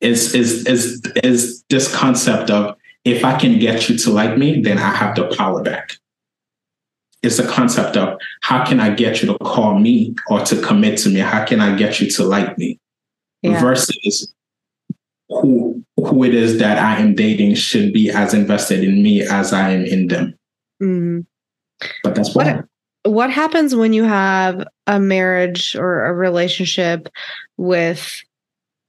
Is 0.00 0.34
is 0.34 0.66
is 0.66 1.02
is 1.22 1.62
this 1.70 1.94
concept 1.94 2.50
of 2.50 2.76
if 3.04 3.24
I 3.24 3.38
can 3.38 3.58
get 3.58 3.88
you 3.88 3.96
to 3.98 4.10
like 4.10 4.36
me, 4.36 4.60
then 4.60 4.78
I 4.78 4.94
have 4.94 5.14
the 5.14 5.34
power 5.36 5.62
back 5.62 5.96
it's 7.22 7.38
a 7.38 7.46
concept 7.46 7.96
of 7.96 8.18
how 8.42 8.64
can 8.64 8.80
I 8.80 8.90
get 8.90 9.22
you 9.22 9.28
to 9.32 9.38
call 9.38 9.78
me 9.78 10.14
or 10.28 10.40
to 10.40 10.60
commit 10.62 10.98
to 11.00 11.10
me? 11.10 11.20
How 11.20 11.44
can 11.44 11.60
I 11.60 11.76
get 11.76 12.00
you 12.00 12.10
to 12.12 12.24
like 12.24 12.56
me? 12.56 12.78
Yeah. 13.42 13.60
Versus 13.60 14.32
who 15.28 15.84
who 15.96 16.24
it 16.24 16.34
is 16.34 16.58
that 16.58 16.78
I 16.78 16.98
am 16.98 17.14
dating 17.14 17.54
should 17.54 17.92
be 17.92 18.10
as 18.10 18.34
invested 18.34 18.82
in 18.82 19.02
me 19.02 19.22
as 19.22 19.52
I 19.52 19.70
am 19.70 19.84
in 19.84 20.08
them. 20.08 20.34
Mm. 20.82 21.26
But 22.02 22.14
that's 22.14 22.34
what. 22.34 22.64
what 23.04 23.30
happens 23.30 23.74
when 23.74 23.92
you 23.92 24.04
have 24.04 24.66
a 24.86 24.98
marriage 24.98 25.76
or 25.76 26.06
a 26.06 26.14
relationship 26.14 27.08
with 27.56 28.22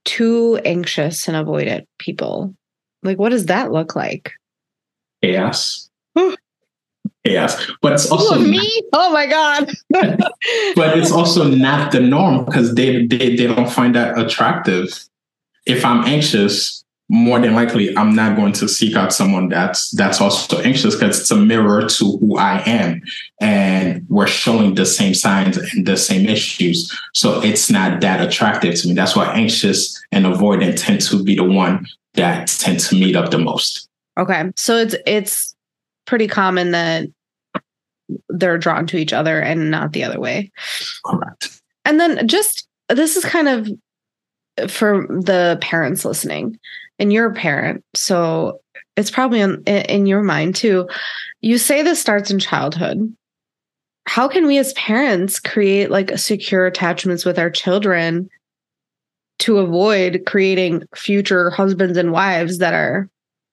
two 0.04 0.58
anxious 0.64 1.28
and 1.28 1.36
avoidant 1.36 1.86
people? 1.98 2.54
Like, 3.02 3.18
what 3.18 3.30
does 3.30 3.46
that 3.46 3.72
look 3.72 3.96
like? 3.96 4.32
Chaos. 5.22 5.90
Chaos. 7.24 7.70
But 7.80 7.92
it's 7.92 8.10
also 8.10 8.36
oh, 8.36 8.38
me. 8.38 8.82
Oh 8.92 9.12
my 9.12 9.26
god. 9.26 9.70
but 10.74 10.98
it's 10.98 11.12
also 11.12 11.44
not 11.44 11.92
the 11.92 12.00
norm 12.00 12.44
because 12.44 12.74
they, 12.74 13.06
they 13.06 13.36
they 13.36 13.46
don't 13.46 13.70
find 13.70 13.94
that 13.94 14.18
attractive. 14.18 15.04
If 15.64 15.84
I'm 15.84 16.04
anxious, 16.04 16.84
more 17.08 17.38
than 17.38 17.54
likely 17.54 17.96
I'm 17.96 18.16
not 18.16 18.36
going 18.36 18.54
to 18.54 18.68
seek 18.68 18.96
out 18.96 19.12
someone 19.12 19.48
that's 19.48 19.90
that's 19.90 20.20
also 20.20 20.60
anxious 20.62 20.96
because 20.96 21.20
it's 21.20 21.30
a 21.30 21.36
mirror 21.36 21.86
to 21.86 22.16
who 22.18 22.36
I 22.36 22.62
am. 22.66 23.02
And 23.40 24.04
we're 24.08 24.26
showing 24.26 24.74
the 24.74 24.86
same 24.86 25.14
signs 25.14 25.58
and 25.58 25.86
the 25.86 25.96
same 25.96 26.26
issues. 26.26 26.90
So 27.12 27.40
it's 27.42 27.70
not 27.70 28.00
that 28.00 28.26
attractive 28.26 28.74
to 28.76 28.88
me. 28.88 28.94
That's 28.94 29.14
why 29.14 29.32
anxious 29.32 30.02
and 30.10 30.24
avoidant 30.24 30.82
tend 30.84 31.02
to 31.02 31.22
be 31.22 31.36
the 31.36 31.44
one 31.44 31.86
that 32.14 32.48
tend 32.48 32.80
to 32.80 32.94
meet 32.94 33.16
up 33.16 33.30
the 33.30 33.38
most. 33.38 33.88
Okay. 34.18 34.44
So 34.56 34.76
it's 34.76 34.94
it's 35.06 35.54
pretty 36.06 36.28
common 36.28 36.72
that 36.72 37.08
they're 38.28 38.58
drawn 38.58 38.86
to 38.88 38.96
each 38.96 39.12
other 39.12 39.40
and 39.40 39.70
not 39.70 39.92
the 39.92 40.04
other 40.04 40.20
way. 40.20 40.50
Correct. 41.04 41.60
And 41.84 41.98
then 41.98 42.26
just 42.28 42.66
this 42.88 43.16
is 43.16 43.24
kind 43.24 43.48
of 43.48 44.70
for 44.70 45.06
the 45.08 45.58
parents 45.60 46.04
listening, 46.04 46.58
and 46.98 47.12
you're 47.12 47.30
a 47.30 47.34
parent, 47.34 47.84
so 47.94 48.60
it's 48.96 49.10
probably 49.10 49.40
in, 49.40 49.62
in 49.64 50.06
your 50.06 50.22
mind 50.22 50.54
too. 50.54 50.88
You 51.40 51.58
say 51.58 51.82
this 51.82 52.00
starts 52.00 52.30
in 52.30 52.38
childhood. 52.38 53.14
How 54.06 54.28
can 54.28 54.46
we 54.46 54.58
as 54.58 54.72
parents 54.74 55.40
create 55.40 55.90
like 55.90 56.18
secure 56.18 56.66
attachments 56.66 57.24
with 57.24 57.38
our 57.38 57.50
children 57.50 58.28
to 59.40 59.58
avoid 59.58 60.22
creating 60.26 60.84
future 60.94 61.50
husbands 61.50 61.98
and 61.98 62.12
wives 62.12 62.58
that 62.58 62.74
are 62.74 63.08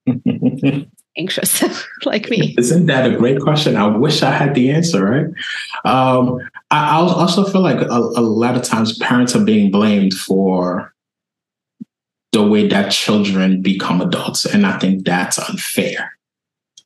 anxious 1.17 1.63
like 2.05 2.29
me? 2.29 2.55
Isn't 2.57 2.85
that 2.87 3.11
a 3.11 3.15
great 3.15 3.39
question? 3.39 3.75
I 3.75 3.87
wish 3.87 4.23
I 4.23 4.31
had 4.31 4.55
the 4.55 4.71
answer, 4.71 5.05
right? 5.05 5.25
Um, 5.85 6.39
I, 6.71 6.89
I 6.89 6.95
also 6.97 7.43
feel 7.45 7.61
like 7.61 7.81
a, 7.81 7.97
a 7.97 8.21
lot 8.21 8.55
of 8.55 8.63
times 8.63 8.97
parents 8.97 9.35
are 9.35 9.43
being 9.43 9.71
blamed 9.71 10.13
for 10.13 10.93
the 12.31 12.47
way 12.47 12.67
that 12.67 12.91
children 12.91 13.61
become 13.61 14.01
adults. 14.01 14.45
And 14.45 14.65
I 14.65 14.77
think 14.77 15.05
that's 15.05 15.39
unfair. 15.39 16.11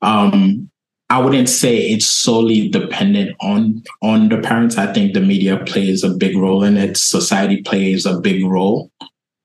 Um, 0.02 0.70
I 1.14 1.20
wouldn't 1.20 1.48
say 1.48 1.78
it's 1.78 2.08
solely 2.08 2.70
dependent 2.70 3.36
on 3.40 3.84
on 4.02 4.30
the 4.30 4.40
parents. 4.40 4.80
I 4.80 4.92
think 4.92 5.14
the 5.14 5.22
media 5.22 5.64
plays 5.64 6.04
a 6.04 6.10
big 6.10 6.36
role 6.36 6.64
in 6.64 6.76
it. 6.76 6.98
Society 6.98 7.62
plays 7.62 8.08
a 8.08 8.20
big 8.20 8.44
role. 8.44 8.90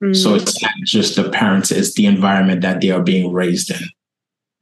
Mm. 0.03 0.17
So 0.17 0.35
it's 0.35 0.63
not 0.63 0.73
just 0.85 1.17
the 1.17 1.29
parents; 1.29 1.71
it's 1.71 1.93
the 1.93 2.07
environment 2.07 2.63
that 2.63 2.81
they 2.81 2.91
are 2.91 3.03
being 3.03 3.35
raised 3.35 3.71
in. 3.71 3.83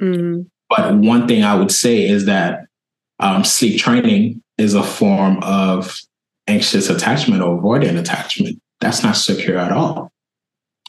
Mm. 0.03 0.51
But 0.69 0.97
one 0.97 1.29
thing 1.29 1.45
I 1.45 1.55
would 1.55 1.71
say 1.71 2.09
is 2.09 2.25
that 2.25 2.67
um, 3.21 3.45
sleep 3.45 3.79
training 3.79 4.43
is 4.59 4.75
a 4.75 4.83
form 4.83 5.39
of 5.45 6.01
anxious 6.49 6.91
attachment 6.91 7.41
or 7.41 7.57
avoidant 7.57 8.01
attachment. 8.01 8.61
That's 8.81 9.05
not 9.05 9.17
secure 9.17 9.59
at 9.59 9.71
all 9.71 10.11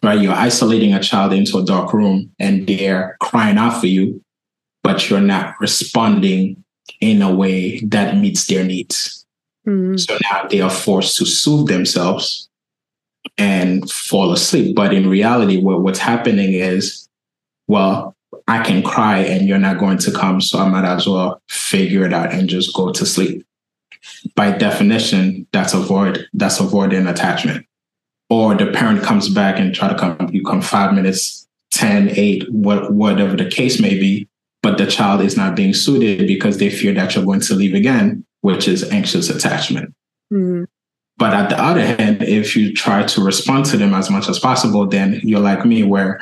right? 0.03 0.21
You're 0.21 0.33
isolating 0.33 0.93
a 0.93 1.01
child 1.01 1.33
into 1.33 1.57
a 1.57 1.65
dark 1.65 1.93
room 1.93 2.31
and 2.39 2.67
they're 2.67 3.17
crying 3.19 3.57
out 3.57 3.79
for 3.79 3.87
you, 3.87 4.23
but 4.87 5.09
you're 5.09 5.19
not 5.19 5.53
responding 5.59 6.63
in 7.01 7.21
a 7.21 7.29
way 7.29 7.81
that 7.81 8.15
meets 8.15 8.47
their 8.47 8.63
needs. 8.63 9.25
Mm-hmm. 9.67 9.97
So 9.97 10.17
now 10.23 10.47
they 10.47 10.61
are 10.61 10.69
forced 10.69 11.17
to 11.17 11.25
soothe 11.25 11.67
themselves 11.67 12.47
and 13.37 13.91
fall 13.91 14.31
asleep. 14.31 14.77
But 14.77 14.93
in 14.93 15.09
reality, 15.09 15.59
what, 15.59 15.81
what's 15.81 15.99
happening 15.99 16.53
is, 16.53 17.09
well, 17.67 18.15
I 18.47 18.63
can 18.63 18.81
cry 18.81 19.17
and 19.17 19.45
you're 19.45 19.57
not 19.57 19.77
going 19.77 19.97
to 19.97 20.11
come, 20.13 20.39
so 20.39 20.57
I 20.57 20.69
might 20.69 20.85
as 20.85 21.05
well 21.05 21.41
figure 21.49 22.05
it 22.05 22.13
out 22.13 22.31
and 22.31 22.47
just 22.47 22.73
go 22.73 22.93
to 22.93 23.05
sleep. 23.05 23.45
By 24.35 24.51
definition, 24.51 25.47
that's 25.51 25.73
avoid 25.73 26.25
that's 26.33 26.61
avoiding 26.61 27.07
attachment 27.07 27.65
or 28.29 28.55
the 28.55 28.71
parent 28.71 29.03
comes 29.03 29.27
back 29.27 29.59
and 29.59 29.75
try 29.75 29.89
to 29.89 29.95
come 29.95 30.29
you 30.31 30.45
come 30.45 30.61
five 30.61 30.93
minutes 30.93 31.45
10 31.71 32.11
8 32.11 32.51
what, 32.53 32.93
whatever 32.93 33.35
the 33.35 33.49
case 33.49 33.81
may 33.81 33.99
be 33.99 34.29
but 34.67 34.77
the 34.77 34.85
child 34.85 35.21
is 35.21 35.37
not 35.37 35.55
being 35.55 35.73
suited 35.73 36.27
because 36.27 36.57
they 36.57 36.69
fear 36.69 36.93
that 36.93 37.15
you're 37.15 37.25
going 37.25 37.39
to 37.39 37.55
leave 37.55 37.73
again 37.73 38.25
which 38.41 38.67
is 38.67 38.89
anxious 38.91 39.29
attachment 39.29 39.93
mm-hmm. 40.31 40.63
but 41.17 41.33
at 41.33 41.49
the 41.49 41.61
other 41.61 41.85
hand 41.85 42.21
if 42.21 42.55
you 42.55 42.73
try 42.73 43.03
to 43.03 43.23
respond 43.23 43.65
to 43.65 43.77
them 43.77 43.93
as 43.93 44.09
much 44.09 44.27
as 44.27 44.39
possible 44.39 44.85
then 44.85 45.19
you're 45.23 45.39
like 45.39 45.65
me 45.65 45.83
where 45.83 46.19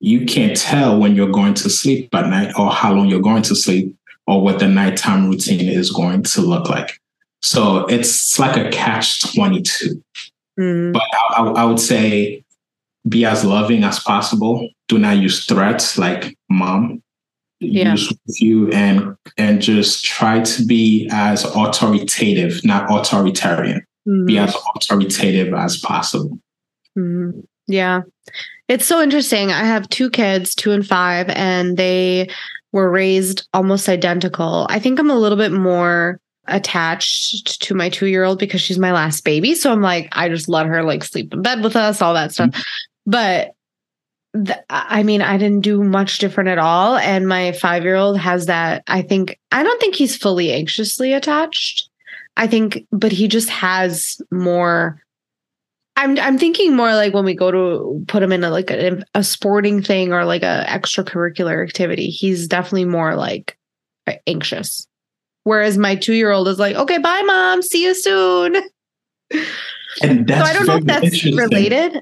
you 0.00 0.24
can't 0.24 0.56
tell 0.56 0.98
when 0.98 1.14
you're 1.14 1.30
going 1.30 1.54
to 1.54 1.68
sleep 1.68 2.14
at 2.14 2.26
night 2.28 2.52
or 2.58 2.70
how 2.70 2.92
long 2.92 3.06
you're 3.06 3.20
going 3.20 3.42
to 3.42 3.54
sleep 3.54 3.94
or 4.26 4.42
what 4.42 4.58
the 4.58 4.68
nighttime 4.68 5.28
routine 5.28 5.68
is 5.68 5.90
going 5.90 6.22
to 6.22 6.40
look 6.40 6.68
like 6.68 6.98
so 7.42 7.86
it's 7.86 8.38
like 8.38 8.56
a 8.56 8.70
catch 8.70 9.34
22 9.34 10.02
Mm. 10.60 10.92
But 10.92 11.02
I, 11.12 11.62
I, 11.62 11.64
would 11.64 11.80
say 11.80 12.44
be 13.08 13.24
as 13.24 13.44
loving 13.44 13.82
as 13.82 13.98
possible. 13.98 14.68
Do 14.88 14.98
not 14.98 15.16
use 15.16 15.46
threats 15.46 15.96
like 15.96 16.36
mom. 16.50 17.02
Yeah. 17.60 17.92
Use 17.92 18.12
you 18.40 18.70
and 18.70 19.16
and 19.36 19.60
just 19.60 20.04
try 20.04 20.40
to 20.40 20.64
be 20.64 21.08
as 21.12 21.44
authoritative, 21.44 22.64
not 22.64 22.90
authoritarian. 22.90 23.84
Mm. 24.08 24.26
Be 24.26 24.38
as 24.38 24.56
authoritative 24.74 25.52
as 25.52 25.76
possible. 25.76 26.38
Mm. 26.98 27.44
Yeah. 27.66 28.02
It's 28.68 28.86
so 28.86 29.02
interesting. 29.02 29.50
I 29.50 29.64
have 29.64 29.88
two 29.88 30.10
kids, 30.10 30.54
two 30.54 30.72
and 30.72 30.86
five, 30.86 31.28
and 31.28 31.76
they 31.76 32.30
were 32.72 32.90
raised 32.90 33.48
almost 33.52 33.88
identical. 33.88 34.66
I 34.70 34.78
think 34.78 34.98
I'm 34.98 35.10
a 35.10 35.18
little 35.18 35.38
bit 35.38 35.52
more 35.52 36.20
attached 36.46 37.62
to 37.62 37.74
my 37.74 37.88
two 37.88 38.06
year 38.06 38.24
old 38.24 38.38
because 38.38 38.60
she's 38.60 38.78
my 38.78 38.92
last 38.92 39.24
baby. 39.24 39.54
So 39.54 39.72
I'm 39.72 39.82
like, 39.82 40.08
I 40.12 40.28
just 40.28 40.48
let 40.48 40.66
her 40.66 40.82
like 40.82 41.04
sleep 41.04 41.32
in 41.34 41.42
bed 41.42 41.62
with 41.62 41.76
us, 41.76 42.00
all 42.00 42.14
that 42.14 42.32
stuff. 42.32 42.50
Mm-hmm. 42.50 42.60
But 43.06 43.54
th- 44.34 44.58
I 44.68 45.02
mean, 45.02 45.22
I 45.22 45.36
didn't 45.36 45.62
do 45.62 45.82
much 45.82 46.18
different 46.18 46.48
at 46.48 46.58
all. 46.58 46.96
And 46.96 47.28
my 47.28 47.52
five 47.52 47.84
year 47.84 47.96
old 47.96 48.18
has 48.18 48.46
that. 48.46 48.82
I 48.86 49.02
think, 49.02 49.38
I 49.52 49.62
don't 49.62 49.80
think 49.80 49.94
he's 49.94 50.16
fully 50.16 50.52
anxiously 50.52 51.12
attached. 51.12 51.88
I 52.36 52.46
think, 52.46 52.86
but 52.92 53.12
he 53.12 53.28
just 53.28 53.50
has 53.50 54.20
more. 54.30 55.00
I'm 55.96 56.18
I'm 56.18 56.38
thinking 56.38 56.74
more 56.74 56.94
like 56.94 57.12
when 57.12 57.26
we 57.26 57.34
go 57.34 57.50
to 57.50 58.04
put 58.06 58.22
him 58.22 58.32
in 58.32 58.42
a 58.42 58.48
like 58.48 58.70
a, 58.70 59.02
a 59.14 59.22
sporting 59.22 59.82
thing 59.82 60.14
or 60.14 60.24
like 60.24 60.42
a 60.42 60.64
extracurricular 60.66 61.62
activity, 61.62 62.06
he's 62.06 62.48
definitely 62.48 62.86
more 62.86 63.16
like 63.16 63.58
anxious. 64.26 64.86
Whereas 65.44 65.76
my 65.76 65.96
two 65.96 66.14
year 66.14 66.30
old 66.30 66.48
is 66.48 66.58
like, 66.58 66.76
okay, 66.76 66.98
bye, 66.98 67.22
mom. 67.22 67.60
See 67.60 67.84
you 67.84 67.94
soon. 67.94 68.56
And 70.02 70.26
that's 70.26 70.40
so 70.40 70.50
I 70.50 70.52
don't 70.54 70.66
know 70.66 70.76
if 70.76 70.84
that's 70.84 71.24
related. 71.24 71.96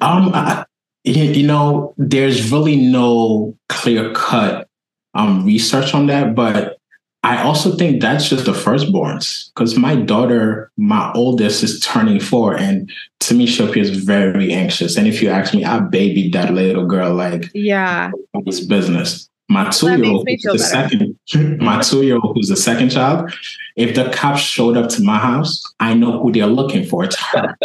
um, 0.00 0.30
I, 0.32 0.64
you 1.12 1.46
know, 1.46 1.94
there's 1.96 2.50
really 2.50 2.76
no 2.76 3.56
clear 3.68 4.12
cut 4.12 4.68
um 5.14 5.44
research 5.44 5.94
on 5.94 6.06
that, 6.06 6.34
but 6.34 6.78
I 7.24 7.42
also 7.42 7.74
think 7.76 8.00
that's 8.00 8.28
just 8.28 8.44
the 8.44 8.52
firstborns 8.52 9.50
because 9.52 9.76
my 9.76 9.96
daughter, 9.96 10.70
my 10.76 11.12
oldest, 11.14 11.64
is 11.64 11.80
turning 11.80 12.20
four, 12.20 12.56
and 12.56 12.90
to 13.20 13.34
me, 13.34 13.46
she 13.46 13.64
appears 13.64 13.90
very 13.90 14.52
anxious. 14.52 14.96
And 14.96 15.08
if 15.08 15.20
you 15.20 15.28
ask 15.28 15.52
me, 15.52 15.64
I 15.64 15.80
babied 15.80 16.32
that 16.34 16.54
little 16.54 16.86
girl 16.86 17.14
like 17.14 17.50
yeah, 17.54 18.12
it's 18.46 18.60
business. 18.60 19.28
My 19.50 19.68
two 19.70 19.96
year 19.96 20.04
old, 20.04 20.26
the 20.26 20.58
second, 20.58 21.18
my 21.60 21.80
two 21.80 22.02
year 22.02 22.18
old, 22.22 22.36
who's 22.36 22.48
the 22.48 22.56
second 22.56 22.90
child, 22.90 23.32
if 23.76 23.94
the 23.96 24.10
cops 24.10 24.40
showed 24.40 24.76
up 24.76 24.88
to 24.90 25.02
my 25.02 25.18
house, 25.18 25.62
I 25.80 25.94
know 25.94 26.22
who 26.22 26.30
they're 26.30 26.46
looking 26.46 26.84
for. 26.84 27.04
It's 27.04 27.16
her. 27.16 27.56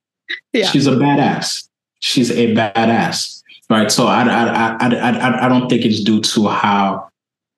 yeah. 0.52 0.66
She's 0.66 0.86
a 0.86 0.92
badass. 0.92 1.68
She's 2.00 2.30
a 2.30 2.54
badass. 2.54 3.42
Right. 3.68 3.90
So 3.90 4.06
I, 4.06 4.22
I, 4.24 4.76
I, 4.80 4.94
I, 4.96 5.46
I 5.46 5.48
don't 5.48 5.68
think 5.68 5.84
it's 5.84 6.02
due 6.02 6.20
to 6.20 6.48
how 6.48 7.08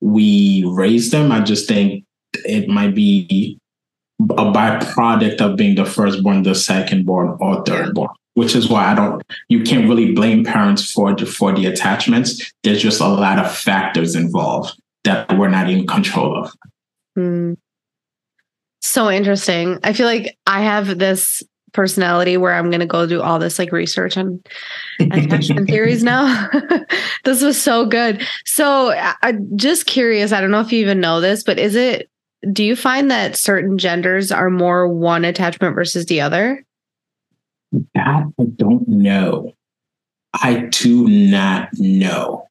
we 0.00 0.64
raise 0.66 1.10
them. 1.10 1.32
I 1.32 1.40
just 1.40 1.66
think 1.66 2.04
it 2.44 2.68
might 2.68 2.94
be 2.94 3.58
a 4.20 4.44
byproduct 4.52 5.40
of 5.40 5.56
being 5.56 5.74
the 5.74 5.86
firstborn, 5.86 6.42
the 6.42 6.50
secondborn, 6.50 7.40
or 7.40 7.64
thirdborn 7.64 8.14
which 8.34 8.54
is 8.54 8.68
why 8.68 8.84
I 8.86 8.94
don't, 8.94 9.22
you 9.48 9.62
can't 9.62 9.88
really 9.88 10.12
blame 10.12 10.44
parents 10.44 10.90
for 10.90 11.14
the, 11.14 11.26
for 11.26 11.52
the 11.52 11.66
attachments. 11.66 12.52
There's 12.62 12.82
just 12.82 13.00
a 13.00 13.08
lot 13.08 13.38
of 13.38 13.54
factors 13.54 14.14
involved 14.14 14.80
that 15.04 15.36
we're 15.36 15.50
not 15.50 15.68
in 15.68 15.86
control 15.86 16.44
of. 16.44 16.52
Mm. 17.18 17.56
So 18.80 19.10
interesting. 19.10 19.78
I 19.84 19.92
feel 19.92 20.06
like 20.06 20.36
I 20.46 20.62
have 20.62 20.98
this 20.98 21.42
personality 21.72 22.36
where 22.36 22.54
I'm 22.54 22.70
going 22.70 22.80
to 22.80 22.86
go 22.86 23.06
do 23.06 23.22
all 23.22 23.38
this 23.38 23.58
like 23.58 23.72
research 23.72 24.16
on 24.16 24.42
attachment 25.00 25.68
theories 25.68 26.02
now. 26.02 26.48
this 27.24 27.42
was 27.42 27.60
so 27.60 27.86
good. 27.86 28.22
So 28.44 28.90
I, 28.90 29.34
just 29.56 29.86
curious. 29.86 30.32
I 30.32 30.40
don't 30.40 30.50
know 30.50 30.60
if 30.60 30.72
you 30.72 30.80
even 30.80 31.00
know 31.00 31.20
this, 31.20 31.42
but 31.42 31.58
is 31.58 31.74
it 31.74 32.08
do 32.50 32.64
you 32.64 32.74
find 32.74 33.10
that 33.10 33.36
certain 33.36 33.78
genders 33.78 34.32
are 34.32 34.50
more 34.50 34.88
one 34.88 35.24
attachment 35.24 35.74
versus 35.74 36.06
the 36.06 36.20
other? 36.20 36.64
That 37.94 38.26
I 38.38 38.44
don't 38.56 38.86
know. 38.88 39.52
I 40.34 40.68
do 40.70 41.06
not 41.08 41.68
know. 41.74 42.48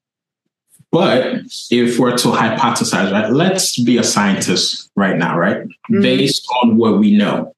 But 0.92 1.42
if 1.70 2.00
we're 2.00 2.18
to 2.18 2.28
hypothesize, 2.28 3.12
right, 3.12 3.32
let's 3.32 3.82
be 3.82 3.98
a 3.98 4.04
scientist 4.04 4.90
right 4.96 5.18
now, 5.18 5.38
right? 5.38 5.60
Mm-hmm. 5.60 6.02
Based 6.02 6.46
on 6.62 6.78
what 6.78 7.00
we 7.00 7.16
know. 7.16 7.54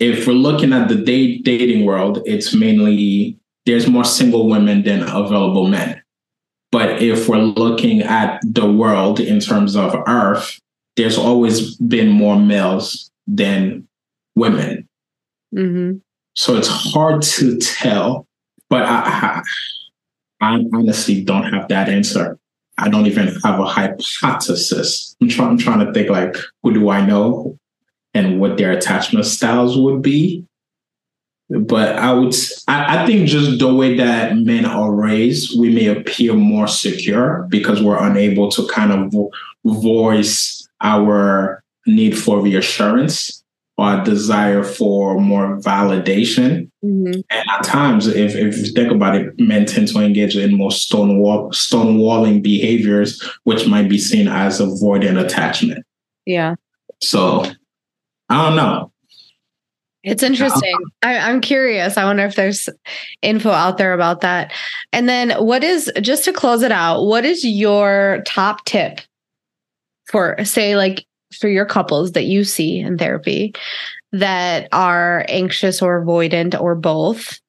If 0.00 0.26
we're 0.26 0.34
looking 0.34 0.72
at 0.72 0.88
the 0.88 0.96
date 0.96 1.44
dating 1.44 1.86
world, 1.86 2.22
it's 2.26 2.54
mainly 2.54 3.38
there's 3.66 3.86
more 3.86 4.04
single 4.04 4.48
women 4.48 4.82
than 4.82 5.02
available 5.02 5.68
men. 5.68 6.02
But 6.72 7.00
if 7.00 7.28
we're 7.28 7.38
looking 7.38 8.02
at 8.02 8.40
the 8.42 8.70
world 8.70 9.20
in 9.20 9.40
terms 9.40 9.76
of 9.76 9.94
Earth, 10.06 10.58
there's 10.96 11.16
always 11.16 11.76
been 11.76 12.08
more 12.08 12.36
males 12.36 13.10
than 13.26 13.86
women. 14.34 14.88
Mm-hmm. 15.54 15.98
So 16.34 16.56
it's 16.56 16.68
hard 16.68 17.22
to 17.22 17.58
tell. 17.58 18.26
But 18.68 18.82
I, 18.82 19.42
I, 20.40 20.46
I 20.56 20.64
honestly 20.72 21.22
don't 21.22 21.52
have 21.52 21.68
that 21.68 21.88
answer. 21.88 22.38
I 22.76 22.88
don't 22.88 23.06
even 23.06 23.28
have 23.44 23.60
a 23.60 23.64
hypothesis. 23.64 25.14
I'm 25.20 25.28
trying, 25.28 25.50
I'm 25.50 25.58
trying 25.58 25.86
to 25.86 25.92
think 25.92 26.10
like, 26.10 26.36
who 26.62 26.74
do 26.74 26.88
I 26.88 27.06
know 27.06 27.56
and 28.14 28.40
what 28.40 28.56
their 28.56 28.72
attachment 28.72 29.26
styles 29.26 29.76
would 29.76 30.02
be. 30.02 30.46
But 31.50 31.96
I 31.96 32.12
would, 32.12 32.34
I, 32.68 33.02
I 33.02 33.06
think 33.06 33.28
just 33.28 33.58
the 33.58 33.74
way 33.74 33.96
that 33.98 34.36
men 34.36 34.64
are 34.64 34.92
raised, 34.92 35.58
we 35.60 35.68
may 35.68 35.86
appear 35.86 36.32
more 36.32 36.66
secure 36.66 37.46
because 37.50 37.82
we're 37.82 38.02
unable 38.02 38.50
to 38.52 38.66
kind 38.68 38.92
of 38.92 39.12
vo- 39.12 39.30
voice 39.64 40.66
our 40.80 41.62
need 41.86 42.18
for 42.18 42.40
reassurance 42.40 43.44
or 43.76 44.02
desire 44.04 44.62
for 44.62 45.20
more 45.20 45.58
validation. 45.58 46.70
Mm-hmm. 46.82 47.20
And 47.30 47.50
at 47.50 47.64
times, 47.64 48.06
if, 48.06 48.34
if 48.34 48.56
you 48.56 48.72
think 48.72 48.92
about 48.92 49.16
it, 49.16 49.38
men 49.38 49.66
tend 49.66 49.88
to 49.88 50.00
engage 50.00 50.36
in 50.36 50.56
more 50.56 50.70
stonewall, 50.70 51.50
stonewalling 51.50 52.42
behaviors, 52.42 53.22
which 53.42 53.66
might 53.66 53.88
be 53.88 53.98
seen 53.98 54.28
as 54.28 54.60
avoidant 54.60 55.22
attachment. 55.22 55.84
Yeah. 56.24 56.54
So 57.02 57.44
I 58.28 58.46
don't 58.48 58.56
know. 58.56 58.90
It's 60.02 60.22
interesting. 60.22 60.76
I, 61.02 61.16
I'm 61.18 61.40
curious. 61.40 61.96
I 61.96 62.04
wonder 62.04 62.24
if 62.26 62.36
there's 62.36 62.68
info 63.22 63.50
out 63.50 63.78
there 63.78 63.94
about 63.94 64.20
that. 64.20 64.52
And 64.92 65.08
then, 65.08 65.30
what 65.42 65.64
is, 65.64 65.90
just 66.02 66.24
to 66.24 66.32
close 66.32 66.62
it 66.62 66.72
out, 66.72 67.04
what 67.04 67.24
is 67.24 67.42
your 67.42 68.22
top 68.26 68.64
tip 68.66 69.00
for, 70.06 70.36
say, 70.44 70.76
like 70.76 71.06
for 71.40 71.48
your 71.48 71.64
couples 71.64 72.12
that 72.12 72.24
you 72.24 72.44
see 72.44 72.80
in 72.80 72.98
therapy 72.98 73.54
that 74.12 74.68
are 74.72 75.24
anxious 75.28 75.80
or 75.80 76.04
avoidant 76.04 76.60
or 76.60 76.74
both? 76.74 77.40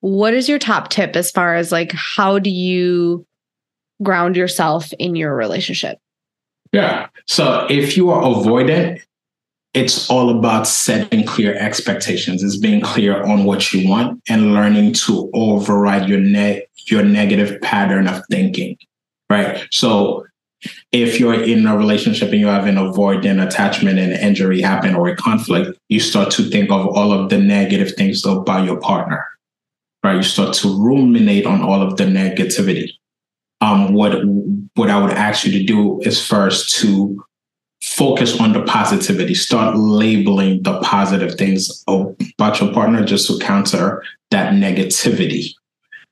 What 0.00 0.32
is 0.32 0.48
your 0.48 0.58
top 0.58 0.88
tip 0.88 1.16
as 1.16 1.30
far 1.30 1.54
as 1.54 1.70
like, 1.70 1.92
how 1.92 2.38
do 2.38 2.50
you 2.50 3.26
ground 4.02 4.36
yourself 4.36 4.92
in 4.94 5.16
your 5.16 5.34
relationship? 5.34 5.98
Yeah. 6.72 7.08
So 7.26 7.66
if 7.68 7.96
you 7.96 8.10
are 8.10 8.22
avoidant, 8.22 9.02
it's 9.74 10.08
all 10.08 10.30
about 10.30 10.68
setting 10.68 11.26
clear 11.26 11.54
expectations. 11.56 12.42
It's 12.42 12.56
being 12.56 12.80
clear 12.80 13.22
on 13.22 13.44
what 13.44 13.72
you 13.72 13.88
want 13.88 14.22
and 14.28 14.54
learning 14.54 14.92
to 15.04 15.30
override 15.34 16.08
your 16.08 16.20
ne- 16.20 16.64
your 16.86 17.02
negative 17.02 17.60
pattern 17.60 18.06
of 18.06 18.22
thinking. 18.30 18.78
Right. 19.28 19.66
So 19.70 20.26
if 20.92 21.18
you're 21.18 21.42
in 21.42 21.66
a 21.66 21.76
relationship 21.76 22.30
and 22.30 22.40
you 22.40 22.46
have 22.46 22.66
an 22.66 22.76
avoidant 22.76 23.44
attachment 23.44 23.98
and 23.98 24.12
injury 24.12 24.60
happen 24.60 24.94
or 24.94 25.08
a 25.08 25.16
conflict, 25.16 25.78
you 25.88 25.98
start 25.98 26.30
to 26.32 26.44
think 26.44 26.70
of 26.70 26.86
all 26.86 27.12
of 27.12 27.28
the 27.28 27.38
negative 27.38 27.94
things 27.96 28.24
about 28.24 28.64
your 28.64 28.78
partner. 28.78 29.26
Right. 30.04 30.16
You 30.16 30.22
start 30.22 30.54
to 30.56 30.68
ruminate 30.68 31.46
on 31.46 31.62
all 31.62 31.82
of 31.82 31.96
the 31.96 32.04
negativity. 32.04 32.90
Um, 33.60 33.92
what 33.92 34.22
what 34.74 34.90
I 34.90 35.00
would 35.00 35.12
ask 35.12 35.44
you 35.44 35.52
to 35.58 35.64
do 35.64 36.00
is 36.02 36.24
first 36.24 36.76
to 36.80 37.24
focus 37.96 38.40
on 38.40 38.52
the 38.52 38.62
positivity. 38.62 39.34
Start 39.34 39.76
labeling 39.76 40.62
the 40.62 40.80
positive 40.80 41.34
things 41.36 41.84
about 41.86 42.60
your 42.60 42.72
partner 42.72 43.04
just 43.04 43.26
to 43.28 43.38
counter 43.38 44.02
that 44.30 44.54
negativity. 44.54 45.54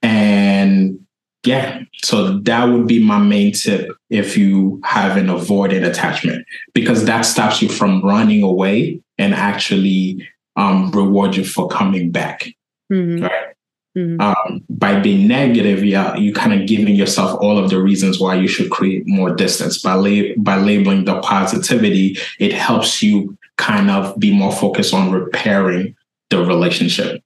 And 0.03 0.99
yeah, 1.45 1.83
so 2.05 2.39
that 2.39 2.65
would 2.67 2.87
be 2.87 3.03
my 3.03 3.19
main 3.19 3.53
tip 3.53 3.91
if 4.11 4.39
you 4.39 4.81
have 4.85 5.17
an 5.17 5.27
avoidant 5.27 5.85
attachment, 5.89 6.47
because 6.73 7.05
that 7.07 7.23
stops 7.23 7.61
you 7.61 7.69
from 7.69 8.01
running 8.05 8.43
away 8.43 9.01
and 9.19 9.35
actually 9.35 10.29
um, 10.57 10.91
reward 10.93 11.35
you 11.35 11.45
for 11.45 11.69
coming 11.69 12.13
back. 12.13 12.47
Mm-hmm. 12.93 13.25
Right. 13.25 13.55
Mm-hmm. 13.97 14.21
Um, 14.21 14.65
by 14.71 15.01
being 15.01 15.29
negative, 15.29 15.85
yeah, 15.85 16.17
you 16.17 16.33
kind 16.33 16.59
of 16.59 16.67
giving 16.67 16.95
yourself 16.95 17.39
all 17.43 17.59
of 17.59 17.69
the 17.69 17.81
reasons 17.81 18.19
why 18.19 18.35
you 18.35 18.49
should 18.49 18.71
create 18.71 19.07
more 19.07 19.35
distance. 19.35 19.79
By 19.79 19.95
la- 19.95 20.35
by 20.39 20.57
labeling 20.57 21.05
the 21.05 21.21
positivity, 21.21 22.17
it 22.39 22.55
helps 22.55 23.03
you 23.03 23.37
kind 23.59 23.91
of 23.91 24.19
be 24.19 24.33
more 24.33 24.53
focused 24.53 24.95
on 24.95 25.13
repairing 25.13 25.95
the 26.31 26.39
relationship. 26.45 27.23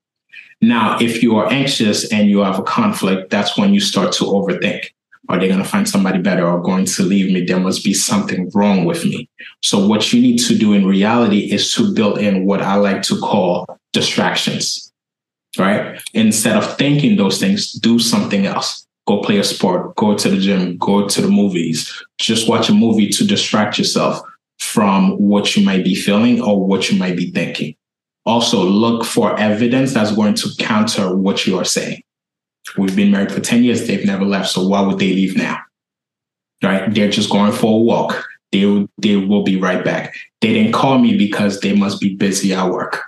Now, 0.61 0.99
if 1.01 1.23
you 1.23 1.37
are 1.37 1.51
anxious 1.53 2.11
and 2.13 2.29
you 2.29 2.41
have 2.41 2.59
a 2.59 2.65
conflict, 2.65 3.31
that's 3.31 3.57
when 3.57 3.73
you 3.73 3.81
start 3.81 4.13
to 4.15 4.25
overthink. 4.25 4.87
Are 5.29 5.39
they 5.39 5.49
going 5.49 5.63
to 5.63 5.69
find 5.69 5.89
somebody 5.89 6.19
better 6.19 6.47
or 6.47 6.63
going 6.63 6.87
to 6.87 7.03
leave 7.03 7.33
me? 7.33 7.45
There 7.45 7.61
must 7.61 7.85
be 7.85 7.95
something 7.95 8.51
wrong 8.55 8.85
with 8.85 9.05
me. 9.05 9.29
So, 9.63 9.87
what 9.87 10.13
you 10.13 10.21
need 10.21 10.39
to 10.39 10.59
do 10.59 10.73
in 10.73 10.87
reality 10.87 11.53
is 11.53 11.73
to 11.75 11.95
build 11.95 12.19
in 12.19 12.45
what 12.45 12.61
I 12.61 12.75
like 12.75 13.03
to 13.03 13.21
call 13.21 13.67
distractions 13.93 14.86
right? 15.59 16.01
Instead 16.15 16.57
of 16.57 16.77
thinking 16.77 17.17
those 17.17 17.39
things, 17.39 17.73
do 17.73 17.99
something 17.99 18.47
else. 18.47 18.87
Go 19.07 19.21
play 19.21 19.39
a 19.39 19.45
sport, 19.45 19.95
go 19.97 20.17
to 20.17 20.29
the 20.29 20.39
gym, 20.39 20.77
go 20.79 21.07
to 21.07 21.21
the 21.21 21.29
movies, 21.29 21.93
just 22.19 22.49
watch 22.49 22.69
a 22.69 22.75
movie 22.75 23.09
to 23.11 23.25
distract 23.25 23.79
yourself 23.79 24.21
from 24.59 25.13
what 25.13 25.57
you 25.57 25.65
might 25.65 25.85
be 25.85 25.95
feeling 25.95 26.41
or 26.43 26.67
what 26.67 26.91
you 26.91 26.99
might 26.99 27.17
be 27.17 27.31
thinking. 27.31 27.77
Also, 28.25 28.65
look 28.65 29.05
for 29.05 29.39
evidence 29.39 29.95
that's 29.95 30.11
going 30.11 30.35
to 30.35 30.51
counter 30.59 31.15
what 31.15 31.47
you 31.47 31.57
are 31.57 31.65
saying. 31.65 32.03
We've 32.77 32.97
been 32.97 33.13
married 33.13 33.31
for 33.31 33.41
10 33.41 33.63
years, 33.63 33.87
they've 33.87 34.05
never 34.05 34.25
left. 34.25 34.49
So 34.49 34.67
why 34.67 34.81
would 34.81 34.99
they 34.99 35.13
leave 35.13 35.37
now? 35.37 35.59
Right? 36.63 36.93
They're 36.93 37.11
just 37.11 37.31
going 37.31 37.53
for 37.53 37.75
a 37.75 37.83
walk. 37.83 38.27
They, 38.51 38.89
they 38.99 39.17
will 39.17 39.45
be 39.45 39.61
right 39.61 39.85
back. 39.85 40.17
They 40.41 40.53
didn't 40.55 40.73
call 40.73 40.99
me 40.99 41.17
because 41.17 41.61
they 41.61 41.75
must 41.77 42.01
be 42.01 42.17
busy 42.17 42.53
at 42.53 42.71
work. 42.71 43.03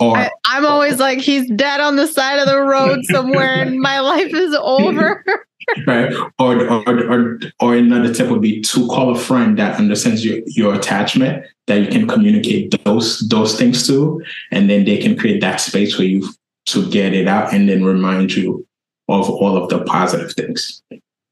Or 0.00 0.16
I, 0.16 0.30
am 0.46 0.66
always 0.66 0.98
like, 0.98 1.18
he's 1.18 1.50
dead 1.50 1.80
on 1.80 1.96
the 1.96 2.06
side 2.06 2.38
of 2.38 2.46
the 2.46 2.60
road 2.60 3.04
somewhere, 3.04 3.54
and 3.54 3.80
my 3.80 4.00
life 4.00 4.32
is 4.32 4.54
over. 4.60 5.24
right. 5.86 6.12
Or, 6.38 6.68
or 6.70 7.04
or 7.10 7.38
or 7.60 7.74
another 7.74 8.12
tip 8.12 8.28
would 8.30 8.42
be 8.42 8.60
to 8.60 8.86
call 8.88 9.14
a 9.14 9.18
friend 9.18 9.58
that 9.58 9.78
understands 9.78 10.24
your, 10.24 10.40
your 10.46 10.74
attachment 10.74 11.44
that 11.66 11.80
you 11.80 11.88
can 11.88 12.06
communicate 12.06 12.74
those 12.84 13.20
those 13.28 13.58
things 13.58 13.86
to, 13.86 14.22
and 14.50 14.68
then 14.68 14.84
they 14.84 14.98
can 14.98 15.16
create 15.16 15.40
that 15.40 15.60
space 15.60 15.94
for 15.94 16.02
you 16.02 16.28
to 16.66 16.90
get 16.90 17.12
it 17.12 17.28
out 17.28 17.52
and 17.52 17.68
then 17.68 17.84
remind 17.84 18.34
you 18.34 18.66
of 19.08 19.28
all 19.28 19.56
of 19.56 19.68
the 19.68 19.82
positive 19.84 20.32
things. 20.32 20.82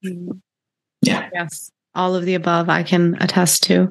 Mm-hmm. 0.04 0.32
Yeah. 1.02 1.28
Yes. 1.32 1.70
All 1.94 2.14
of 2.14 2.24
the 2.24 2.34
above 2.34 2.68
I 2.68 2.82
can 2.82 3.16
attest 3.20 3.62
to. 3.64 3.90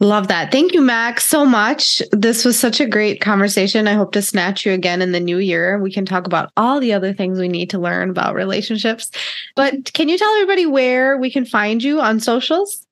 Love 0.00 0.28
that. 0.28 0.50
Thank 0.50 0.74
you, 0.74 0.82
Max, 0.82 1.24
so 1.24 1.46
much. 1.46 2.02
This 2.10 2.44
was 2.44 2.58
such 2.58 2.80
a 2.80 2.86
great 2.86 3.20
conversation. 3.20 3.86
I 3.86 3.92
hope 3.92 4.12
to 4.12 4.22
snatch 4.22 4.66
you 4.66 4.72
again 4.72 5.00
in 5.00 5.12
the 5.12 5.20
new 5.20 5.38
year. 5.38 5.78
We 5.78 5.92
can 5.92 6.04
talk 6.04 6.26
about 6.26 6.50
all 6.56 6.80
the 6.80 6.92
other 6.92 7.14
things 7.14 7.38
we 7.38 7.48
need 7.48 7.70
to 7.70 7.78
learn 7.78 8.10
about 8.10 8.34
relationships. 8.34 9.10
But 9.54 9.92
can 9.94 10.08
you 10.08 10.18
tell 10.18 10.34
everybody 10.34 10.66
where 10.66 11.16
we 11.16 11.30
can 11.30 11.46
find 11.46 11.82
you 11.82 12.00
on 12.00 12.18
socials? 12.18 12.84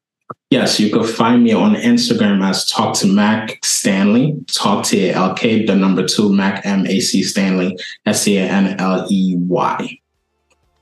Yes, 0.51 0.79
you 0.79 0.91
can 0.91 1.05
find 1.05 1.43
me 1.43 1.53
on 1.53 1.75
Instagram 1.75 2.43
as 2.49 2.67
Talk 2.67 2.95
to 2.99 3.07
Mac 3.07 3.63
Stanley, 3.65 4.37
Talk 4.47 4.85
to 4.87 5.11
L 5.11 5.35
K, 5.35 5.67
the 5.67 5.75
number 5.75 6.07
two 6.07 6.33
Mac 6.33 6.65
M 6.65 6.87
A 6.87 7.01
C 7.01 7.23
Stanley, 7.23 7.77
S 8.07 8.29
A 8.29 8.39
N 8.39 8.79
L 8.79 9.07
E 9.11 9.35
Y. 9.37 9.99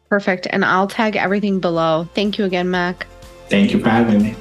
Perfect. 0.08 0.48
And 0.50 0.64
I'll 0.64 0.86
tag 0.86 1.16
everything 1.16 1.60
below. 1.60 2.06
Thank 2.14 2.36
you 2.36 2.44
again, 2.44 2.70
Mac. 2.70 3.06
Thank 3.48 3.72
you 3.72 3.80
for 3.80 3.88
having 3.88 4.22
me. 4.22 4.36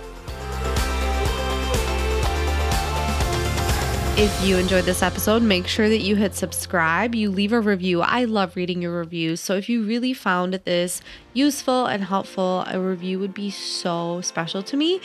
If 4.22 4.46
you 4.46 4.58
enjoyed 4.58 4.84
this 4.84 5.02
episode, 5.02 5.44
make 5.44 5.66
sure 5.66 5.88
that 5.88 6.00
you 6.00 6.18
hit 6.18 6.36
subscribe, 6.36 7.16
you 7.16 7.32
leave 7.32 7.54
a 7.54 7.62
review. 7.62 8.02
I 8.02 8.26
love 8.26 8.58
reading 8.58 8.82
your 8.82 8.92
reviews. 8.92 9.40
So 9.40 9.56
if 9.56 9.70
you 9.70 9.82
really 9.82 10.12
found 10.12 10.56
this 10.66 11.02
useful 11.32 11.86
and 11.86 12.04
helpful, 12.04 12.66
a 12.68 12.82
review 12.82 13.18
would 13.20 13.34
be 13.34 13.50
so 13.50 14.20
special 14.20 14.62
to 14.64 14.76
me. 14.76 15.00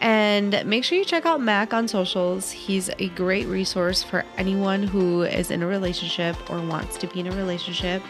And 0.00 0.64
make 0.64 0.84
sure 0.84 0.96
you 0.96 1.04
check 1.04 1.26
out 1.26 1.40
Mac 1.40 1.74
on 1.74 1.88
socials. 1.88 2.52
He's 2.52 2.88
a 3.00 3.08
great 3.08 3.48
resource 3.48 4.04
for 4.04 4.24
anyone 4.36 4.84
who 4.84 5.22
is 5.22 5.50
in 5.50 5.64
a 5.64 5.66
relationship 5.66 6.36
or 6.48 6.60
wants 6.60 6.96
to 6.98 7.08
be 7.08 7.18
in 7.18 7.26
a 7.26 7.32
relationship. 7.32 8.04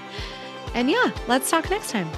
And 0.74 0.90
yeah, 0.90 1.10
let's 1.26 1.50
talk 1.50 1.70
next 1.70 1.88
time. 1.88 2.10